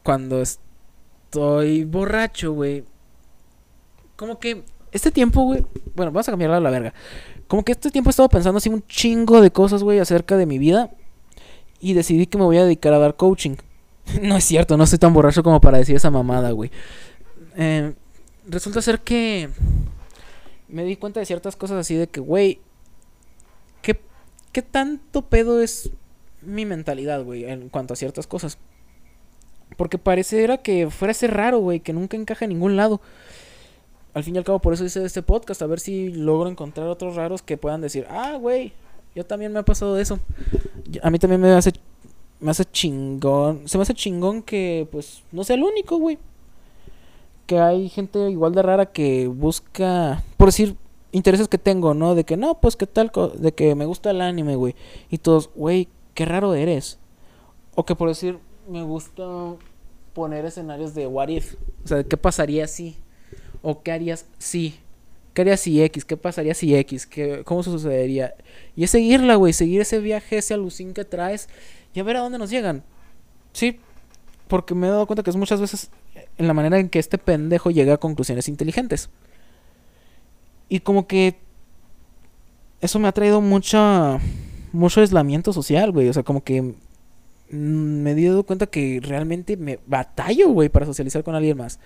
[0.03, 2.85] cuando estoy borracho, güey,
[4.17, 5.65] como que este tiempo, güey,
[5.95, 6.95] bueno, vamos a cambiarlo a la verga.
[7.49, 10.47] Como que este tiempo he estado pensando así un chingo de cosas, güey, acerca de
[10.47, 10.91] mi vida
[11.81, 13.57] y decidí que me voy a dedicar a dar coaching.
[14.23, 16.71] no es cierto, no estoy tan borracho como para decir esa mamada, güey.
[17.57, 17.95] Eh,
[18.47, 19.49] resulta ser que
[20.69, 22.61] me di cuenta de ciertas cosas así de que, güey,
[23.83, 23.99] ¿qué,
[24.53, 25.91] ¿qué tanto pedo es
[26.47, 28.59] mi mentalidad, güey, en cuanto a ciertas cosas?
[29.77, 33.01] Porque pareciera que fuera ese raro, güey, que nunca encaja en ningún lado.
[34.13, 36.87] Al fin y al cabo, por eso hice este podcast, a ver si logro encontrar
[36.87, 38.73] otros raros que puedan decir, ah, güey,
[39.15, 40.21] yo también me ha pasado eso.
[41.03, 41.73] A mí también me hace,
[42.41, 46.19] me hace chingón, se me hace chingón que, pues, no sea el único, güey.
[47.47, 50.77] Que hay gente igual de rara que busca, por decir,
[51.11, 52.15] intereses que tengo, ¿no?
[52.15, 53.11] De que no, pues, ¿qué tal?
[53.37, 54.77] De que me gusta el anime, güey.
[55.11, 56.99] Y todos, güey, qué raro eres.
[57.75, 58.39] O que por decir,
[58.69, 59.25] me gusta
[60.15, 61.55] poner escenarios de what if.
[61.85, 62.97] O sea, ¿qué pasaría si?
[63.63, 64.79] ¿O qué harías si?
[65.35, 66.05] ¿Qué harías si X?
[66.05, 67.07] ¿Qué pasaría si X?
[67.07, 68.35] ¿Qué, ¿Cómo sucedería?
[68.77, 69.53] Y es seguirla, güey.
[69.53, 71.49] Seguir ese viaje, ese alucín que traes.
[71.93, 72.85] Y a ver a dónde nos llegan.
[73.53, 73.81] Sí.
[74.47, 75.91] Porque me he dado cuenta que es muchas veces
[76.39, 79.11] en la manera en que este pendejo llega a conclusiones inteligentes.
[80.69, 81.37] Y como que
[82.81, 84.21] eso me ha traído mucha
[84.75, 86.09] mucho aislamiento social, güey.
[86.09, 86.75] O sea, como que
[87.49, 91.79] me he dado cuenta que realmente me batallo, güey, para socializar con alguien más.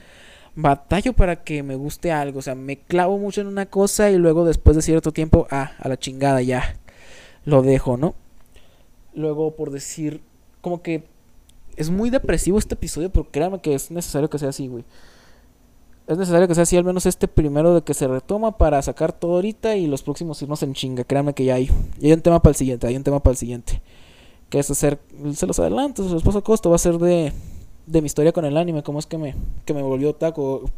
[0.55, 2.41] Batallo para que me guste algo.
[2.41, 5.73] O sea, me clavo mucho en una cosa y luego después de cierto tiempo, ah,
[5.79, 6.77] a la chingada ya.
[7.45, 8.15] Lo dejo, ¿no?
[9.15, 10.23] Luego, por decir,
[10.61, 11.05] como que
[11.77, 14.85] es muy depresivo este episodio, pero créanme que es necesario que sea así, güey.
[16.09, 19.13] Es necesario que sea así, al menos este primero de que se retoma para sacar
[19.13, 21.05] todo ahorita y los próximos irnos en chinga.
[21.05, 21.71] Créanme que ya hay.
[22.01, 23.81] Y hay un tema para el siguiente, hay un tema para el siguiente
[24.49, 24.99] que es hacer,
[25.35, 27.33] se los adelanto, su esposo Costo va a ser de,
[27.87, 29.35] de mi historia con el anime, cómo es que me,
[29.65, 30.71] que me volvió taco,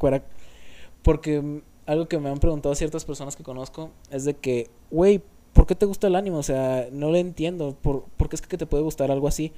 [1.03, 5.23] porque algo que me han preguntado ciertas personas que conozco es de que, güey,
[5.53, 6.37] ¿por qué te gusta el anime?
[6.37, 9.53] O sea, no lo entiendo, ¿por, ¿por qué es que te puede gustar algo así?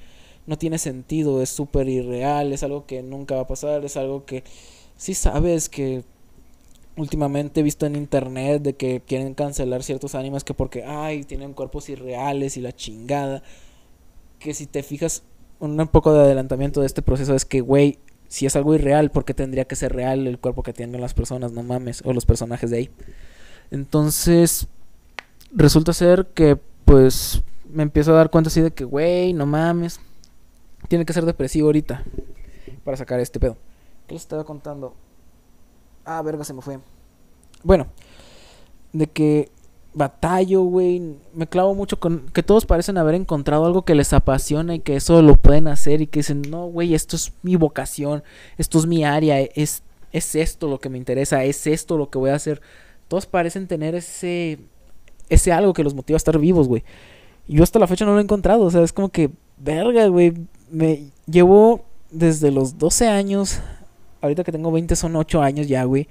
[0.45, 4.25] No tiene sentido, es súper irreal, es algo que nunca va a pasar, es algo
[4.25, 4.43] que
[4.97, 6.03] sí sabes que
[6.95, 11.53] últimamente he visto en internet de que quieren cancelar ciertos animes que porque, ay, tienen
[11.53, 13.43] cuerpos irreales y la chingada
[14.39, 15.23] que si te fijas,
[15.59, 19.25] un poco de adelantamiento de este proceso es que, güey, si es algo irreal, ¿por
[19.25, 21.53] qué tendría que ser real el cuerpo que tienen las personas?
[21.53, 22.89] No mames, o los personajes de ahí.
[23.71, 24.67] Entonces,
[25.51, 29.99] resulta ser que, pues, me empiezo a dar cuenta así de que, güey, no mames,
[30.89, 32.03] tiene que ser depresivo ahorita
[32.83, 33.57] para sacar este pedo.
[34.07, 34.93] ¿Qué les estaba contando?
[36.05, 36.79] Ah, verga, se me fue.
[37.63, 37.87] Bueno,
[38.91, 39.49] de que
[39.93, 41.17] batallo, güey.
[41.33, 44.95] Me clavo mucho con que todos parecen haber encontrado algo que les apasiona y que
[44.95, 48.23] eso lo pueden hacer y que dicen, no, güey, esto es mi vocación,
[48.57, 52.17] esto es mi área, es, es esto lo que me interesa, es esto lo que
[52.17, 52.61] voy a hacer.
[53.07, 54.59] Todos parecen tener ese,
[55.29, 56.83] ese algo que los motiva a estar vivos, güey.
[57.47, 60.33] Yo hasta la fecha no lo he encontrado, o sea, es como que, verga, güey.
[60.71, 63.59] Me llevo desde los 12 años,
[64.23, 66.07] ahorita que tengo 20 son 8 años ya, güey,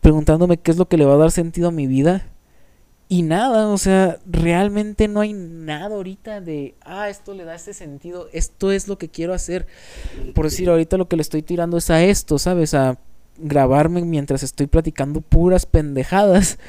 [0.00, 2.26] preguntándome qué es lo que le va a dar sentido a mi vida
[3.12, 7.74] y nada, o sea, realmente no hay nada ahorita de, ah, esto le da ese
[7.74, 9.66] sentido, esto es lo que quiero hacer.
[10.32, 12.72] Por decir, ahorita lo que le estoy tirando es a esto, ¿sabes?
[12.72, 13.00] A
[13.36, 16.60] grabarme mientras estoy platicando puras pendejadas.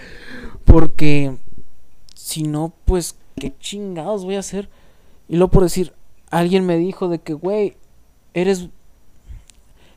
[0.65, 1.37] Porque
[2.15, 4.67] si no, pues, ¿qué chingados voy a hacer?
[5.29, 5.93] Y luego por decir,
[6.31, 7.77] alguien me dijo de que, güey,
[8.33, 8.69] eres,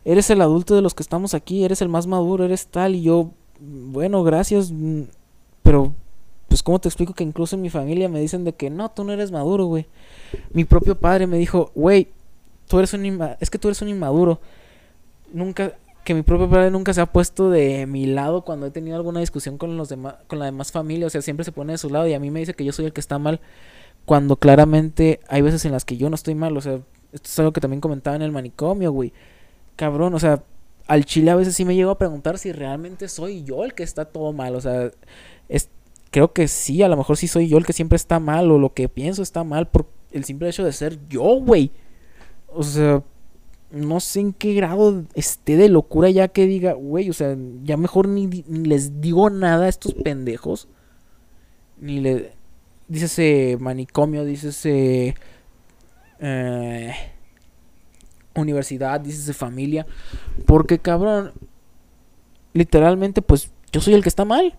[0.05, 2.95] eres el adulto de los que estamos aquí, eres el más maduro, eres tal.
[2.95, 3.31] Y yo,
[3.61, 5.03] bueno, gracias, mm,
[5.63, 5.95] pero
[6.49, 9.05] pues cómo te explico que incluso en mi familia me dicen de que no, tú
[9.05, 9.87] no eres maduro, güey.
[10.53, 12.09] Mi propio padre me dijo, güey,
[12.69, 13.05] tú eres un
[13.41, 14.41] es que tú eres un inmaduro.
[15.33, 15.75] Nunca
[16.05, 19.21] que mi propio padre nunca se ha puesto de mi lado cuando he tenido alguna
[19.21, 21.89] discusión con los demás con la demás familia, o sea, siempre se pone de su
[21.89, 23.41] lado y a mí me dice que yo soy el que está mal
[24.05, 26.75] cuando claramente hay veces en las que yo no estoy mal, o sea,
[27.13, 29.13] esto es algo que también comentaba en el manicomio, güey.
[29.77, 30.43] Cabrón, o sea,
[30.87, 33.83] al chile a veces sí me llego a preguntar si realmente soy yo el que
[33.83, 34.91] está todo mal, o sea,
[35.49, 35.71] es
[36.15, 38.57] creo que sí, a lo mejor sí soy yo el que siempre está mal o
[38.57, 41.73] lo que pienso está mal por el simple hecho de ser yo, güey.
[42.47, 43.03] O sea,
[43.73, 47.77] no sé en qué grado esté de locura ya que diga, güey, o sea, ya
[47.77, 50.69] mejor ni, les digo nada a estos pendejos.
[51.81, 52.31] Ni le...
[52.87, 55.17] Dice ese manicomio, dice ese...
[56.21, 56.93] Eh,
[58.35, 59.87] universidad, dice ese familia.
[60.47, 61.33] Porque cabrón,
[62.53, 64.57] literalmente pues yo soy el que está mal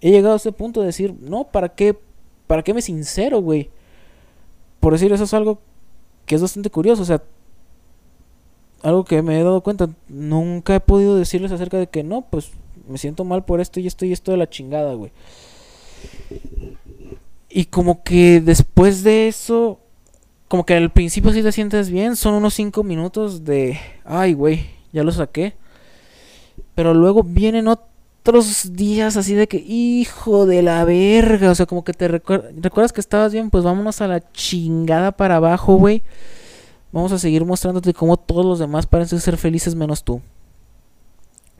[0.00, 1.98] he llegado a ese punto de decir, no, ¿para qué
[2.46, 3.70] ¿para qué me sincero, güey?
[4.80, 5.60] Por decir, eso es algo
[6.26, 7.22] que es bastante curioso, o sea,
[8.82, 12.50] algo que me he dado cuenta, nunca he podido decirles acerca de que no, pues
[12.88, 15.12] me siento mal por esto y esto y esto de la chingada, güey.
[17.48, 19.79] Y como que después de eso,
[20.50, 24.66] como que al principio sí te sientes bien, son unos 5 minutos de, ay, güey,
[24.92, 25.54] ya lo saqué.
[26.74, 31.84] Pero luego vienen otros días así de que, hijo de la verga, o sea, como
[31.84, 36.02] que te recuerdas que estabas bien, pues vámonos a la chingada para abajo, güey.
[36.90, 40.20] Vamos a seguir mostrándote cómo todos los demás parecen ser felices menos tú.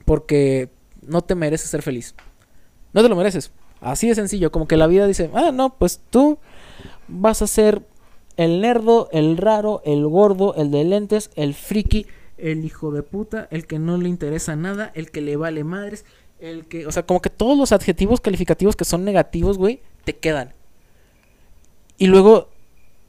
[0.05, 0.69] Porque
[1.01, 2.17] no te mereces ser feliz.
[2.93, 3.53] No te lo mereces.
[3.81, 6.39] Así de sencillo, como que la vida dice, ah, no, pues tú
[7.07, 7.89] vas a ser
[8.41, 12.07] el nerdo, el raro, el gordo, el de lentes, el friki,
[12.39, 16.07] el hijo de puta, el que no le interesa nada, el que le vale madres,
[16.39, 20.17] el que, o sea, como que todos los adjetivos calificativos que son negativos, güey, te
[20.17, 20.55] quedan.
[21.99, 22.49] Y luego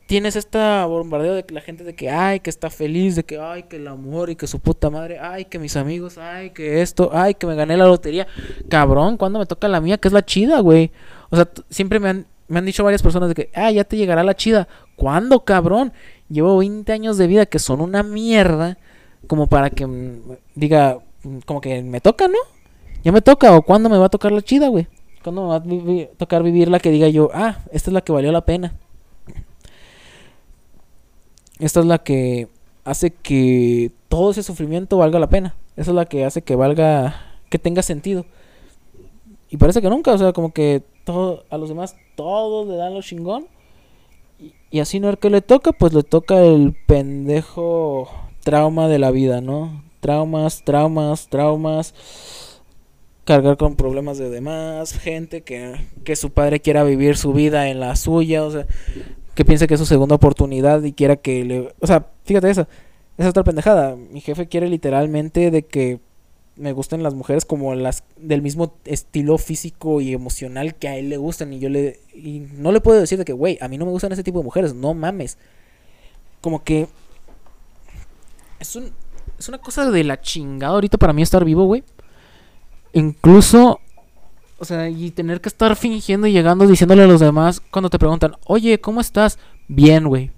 [0.06, 3.64] tienes esta bombardeo de la gente de que, ay, que está feliz, de que, ay,
[3.64, 7.10] que el amor y que su puta madre, ay, que mis amigos, ay, que esto,
[7.14, 8.28] ay, que me gané la lotería.
[8.68, 9.98] Cabrón, ¿cuándo me toca la mía?
[9.98, 10.92] Que es la chida, güey.
[11.30, 13.96] O sea, siempre me han, me han dicho varias personas de que, ah, ya te
[13.96, 14.68] llegará la chida.
[15.02, 15.94] ¿Cuándo, cabrón?
[16.30, 18.78] Llevo 20 años de vida que son una mierda
[19.26, 19.88] como para que
[20.54, 21.00] diga,
[21.48, 22.38] como que me toca, ¿no?
[23.04, 24.86] Ya me toca, o cuándo me va a tocar la chida, güey.
[25.24, 28.12] ¿Cuándo me va a tocar vivir la que diga yo, ah, esta es la que
[28.12, 28.76] valió la pena?
[31.58, 32.48] Esta es la que
[32.86, 35.56] hace que todo ese sufrimiento valga la pena.
[35.78, 38.28] Esa es la que hace que valga, que tenga sentido.
[39.50, 42.94] Y parece que nunca, o sea, como que todo, a los demás todos le dan
[42.94, 43.48] lo chingón.
[44.72, 48.10] Y, así no el que le toca, pues le toca el pendejo
[48.44, 49.84] trauma de la vida, ¿no?
[50.00, 51.94] Traumas, traumas, traumas.
[53.26, 57.80] Cargar con problemas de demás, gente que, que su padre quiera vivir su vida en
[57.80, 58.66] la suya, o sea,
[59.36, 61.74] que piense que es su segunda oportunidad y quiera que le...
[61.80, 62.68] O sea, fíjate esa.
[63.18, 63.96] Esa otra pendejada.
[63.96, 66.00] Mi jefe quiere literalmente de que
[66.56, 71.10] me gusten las mujeres como las del mismo estilo físico y emocional que a él
[71.10, 71.54] le gustan.
[71.54, 72.00] Y yo le...
[72.14, 74.40] Y no le puedo decir de que, güey, a mí no me gustan ese tipo
[74.40, 74.74] de mujeres.
[74.74, 75.38] No mames.
[76.42, 76.88] Como que...
[78.60, 78.92] Es un...
[79.40, 81.84] Es una cosa de la chingada ahorita para mí estar vivo, güey.
[82.94, 83.80] Incluso
[84.62, 87.98] o sea, y tener que estar fingiendo y llegando diciéndole a los demás cuando te
[87.98, 89.40] preguntan, oye, ¿cómo estás?
[89.68, 90.30] Bien, güey.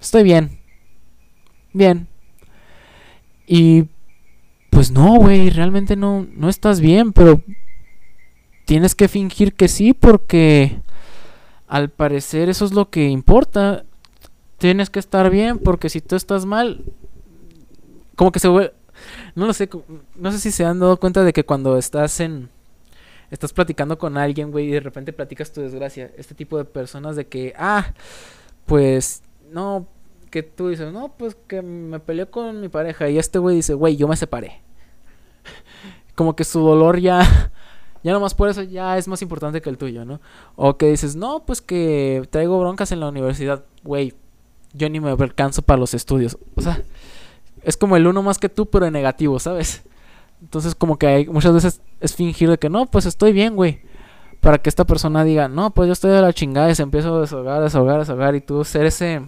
[0.00, 0.58] Estoy bien.
[1.72, 2.08] Bien.
[3.46, 3.84] Y
[4.84, 7.40] pues no, güey, realmente no, no estás bien, pero
[8.66, 10.78] tienes que fingir que sí porque
[11.66, 13.86] al parecer eso es lo que importa.
[14.58, 16.84] Tienes que estar bien porque si tú estás mal,
[18.14, 18.74] como que se vuelve...
[19.34, 19.70] No lo sé,
[20.16, 22.50] no sé si se han dado cuenta de que cuando estás en
[23.30, 26.10] estás platicando con alguien, güey, y de repente platicas tu desgracia.
[26.18, 27.94] Este tipo de personas de que, ah,
[28.66, 29.86] pues, no,
[30.30, 33.08] que tú dices, no, pues que me peleé con mi pareja.
[33.08, 34.60] Y este güey dice, güey, yo me separé.
[36.14, 37.52] Como que su dolor ya,
[38.02, 40.20] ya nomás por eso ya es más importante que el tuyo, ¿no?
[40.56, 43.64] O que dices, no, pues que traigo broncas en la universidad.
[43.82, 44.14] Güey,
[44.72, 46.38] yo ni me alcanzo para los estudios.
[46.54, 46.82] O sea,
[47.62, 49.82] es como el uno más que tú, pero en negativo, ¿sabes?
[50.40, 53.80] Entonces como que hay, muchas veces es fingir de que no, pues estoy bien, güey.
[54.40, 57.08] Para que esta persona diga, no, pues yo estoy de la chingada y se empieza
[57.08, 58.34] a desahogar, desahogar, desahogar.
[58.34, 59.22] Y tú ser ese...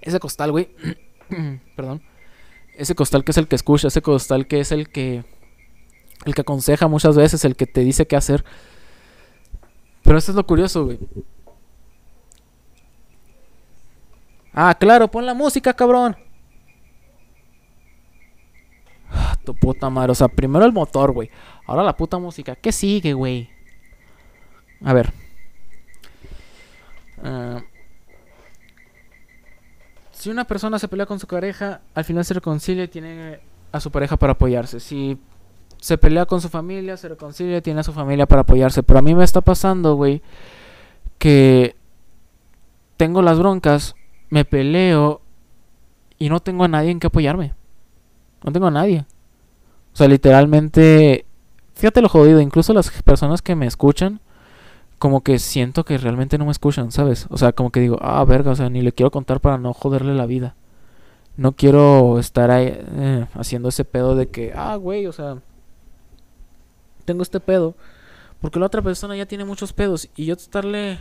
[0.00, 0.70] Ese costal, güey.
[1.76, 2.00] Perdón.
[2.78, 5.24] Ese costal que es el que escucha, ese costal que es el que...
[6.24, 8.44] El que aconseja muchas veces, el que te dice qué hacer.
[10.04, 10.98] Pero esto es lo curioso, güey.
[14.52, 16.16] Ah, claro, pon la música, cabrón.
[19.44, 20.12] Tu puta madre.
[20.12, 21.30] O sea, primero el motor, güey.
[21.66, 22.54] Ahora la puta música.
[22.54, 23.50] ¿Qué sigue, güey?
[24.84, 25.12] A ver.
[27.24, 27.60] Ah,
[30.18, 33.38] si una persona se pelea con su pareja, al final se reconcilia y tiene
[33.70, 34.80] a su pareja para apoyarse.
[34.80, 35.16] Si
[35.76, 38.82] se pelea con su familia, se reconcilia y tiene a su familia para apoyarse.
[38.82, 40.20] Pero a mí me está pasando, güey,
[41.18, 41.76] que
[42.96, 43.94] tengo las broncas,
[44.28, 45.20] me peleo
[46.18, 47.54] y no tengo a nadie en que apoyarme.
[48.42, 49.04] No tengo a nadie.
[49.92, 51.26] O sea, literalmente,
[51.74, 54.20] fíjate lo jodido, incluso las personas que me escuchan,
[54.98, 57.26] como que siento que realmente no me escuchan, ¿sabes?
[57.30, 59.72] O sea, como que digo, ah, verga, o sea, ni le quiero contar para no
[59.72, 60.54] joderle la vida.
[61.36, 65.38] No quiero estar ahí eh, haciendo ese pedo de que, ah, güey, o sea,
[67.04, 67.74] tengo este pedo.
[68.40, 70.98] Porque la otra persona ya tiene muchos pedos y yo estarle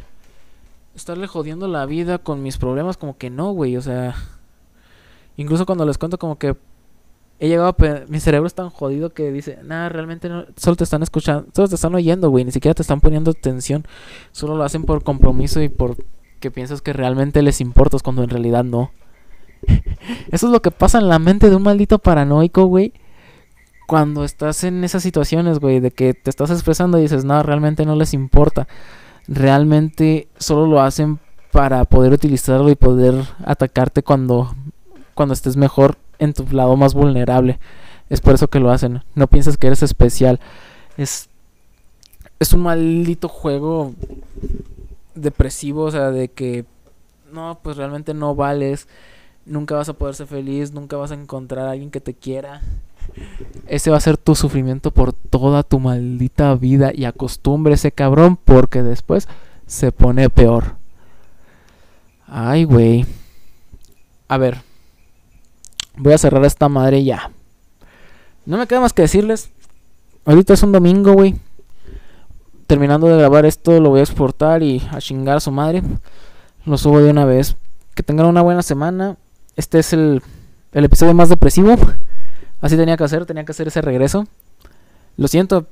[0.96, 4.16] estarle jodiendo la vida con mis problemas como que no, güey, o sea,
[5.38, 6.56] incluso cuando les cuento como que
[7.40, 7.76] he llegado a
[8.08, 11.68] mi cerebro es tan jodido que dice, nada, realmente no, solo te están escuchando, solo
[11.68, 13.86] te están oyendo, güey, ni siquiera te están poniendo atención,
[14.32, 15.98] solo lo hacen por compromiso y por
[16.40, 18.92] que piensas que realmente les importas cuando en realidad no.
[20.32, 22.94] Eso es lo que pasa en la mente de un maldito paranoico, güey.
[23.88, 27.86] Cuando estás en esas situaciones, güey, de que te estás expresando y dices, no, realmente
[27.86, 28.68] no les importa.
[29.28, 31.20] Realmente solo lo hacen
[31.52, 33.16] para poder utilizarlo y poder
[33.46, 34.54] atacarte cuando,
[35.16, 37.60] cuando estés mejor en tu lado más vulnerable.
[38.10, 39.04] Es por eso que lo hacen.
[39.16, 40.40] No piensas que eres especial.
[40.98, 41.30] Es,
[42.40, 43.94] es un maldito juego
[45.16, 46.66] depresivo, o sea, de que
[47.32, 48.88] no, pues realmente no vales.
[49.46, 52.62] Nunca vas a poder ser feliz, nunca vas a encontrar a alguien que te quiera.
[53.68, 58.38] Ese va a ser tu sufrimiento por toda tu maldita vida y acostumbre ese cabrón
[58.38, 59.28] porque después
[59.66, 60.76] se pone peor.
[62.28, 63.06] Ay, güey.
[64.28, 64.62] A ver,
[65.98, 67.32] Voy a cerrar esta madre ya.
[68.46, 69.50] No me queda más que decirles.
[70.26, 71.36] Ahorita es un domingo, güey.
[72.68, 75.82] Terminando de grabar esto, lo voy a exportar y a chingar a su madre.
[76.66, 77.56] Lo subo de una vez.
[77.96, 79.18] Que tengan una buena semana.
[79.56, 80.22] Este es el,
[80.72, 81.76] el episodio más depresivo.
[82.62, 84.28] Así tenía que hacer, tenía que hacer ese regreso.
[85.18, 85.66] Lo siento.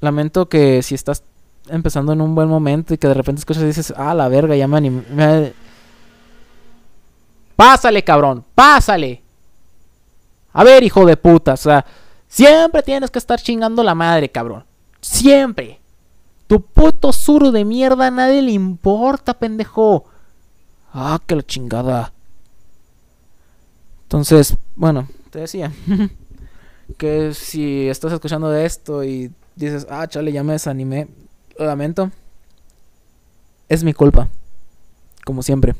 [0.00, 1.22] Lamento que si estás
[1.68, 4.56] empezando en un buen momento y que de repente escuchas y dices, ah, la verga,
[4.56, 5.54] ya me animé.
[7.56, 9.22] Pásale, cabrón, pásale.
[10.52, 11.84] A ver, hijo de puta, o sea,
[12.28, 14.64] siempre tienes que estar chingando la madre, cabrón.
[15.00, 15.80] Siempre.
[16.46, 20.04] Tu puto suru de mierda a nadie le importa, pendejo.
[20.92, 22.12] Ah, que la chingada.
[24.04, 25.72] Entonces, bueno, te decía
[26.98, 31.08] que si estás escuchando de esto y dices, ah, chale, ya me desanimé,
[31.58, 32.10] lo lamento.
[33.68, 34.28] Es mi culpa.
[35.24, 35.74] Como siempre.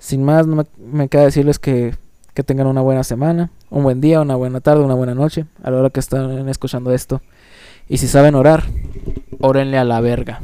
[0.00, 1.94] Sin más, no me, queda decirles que,
[2.32, 5.70] que tengan una buena semana, un buen día, una buena tarde, una buena noche, a
[5.70, 7.20] la hora que están escuchando esto.
[7.86, 8.64] Y si saben orar,
[9.40, 10.40] órenle a la verga.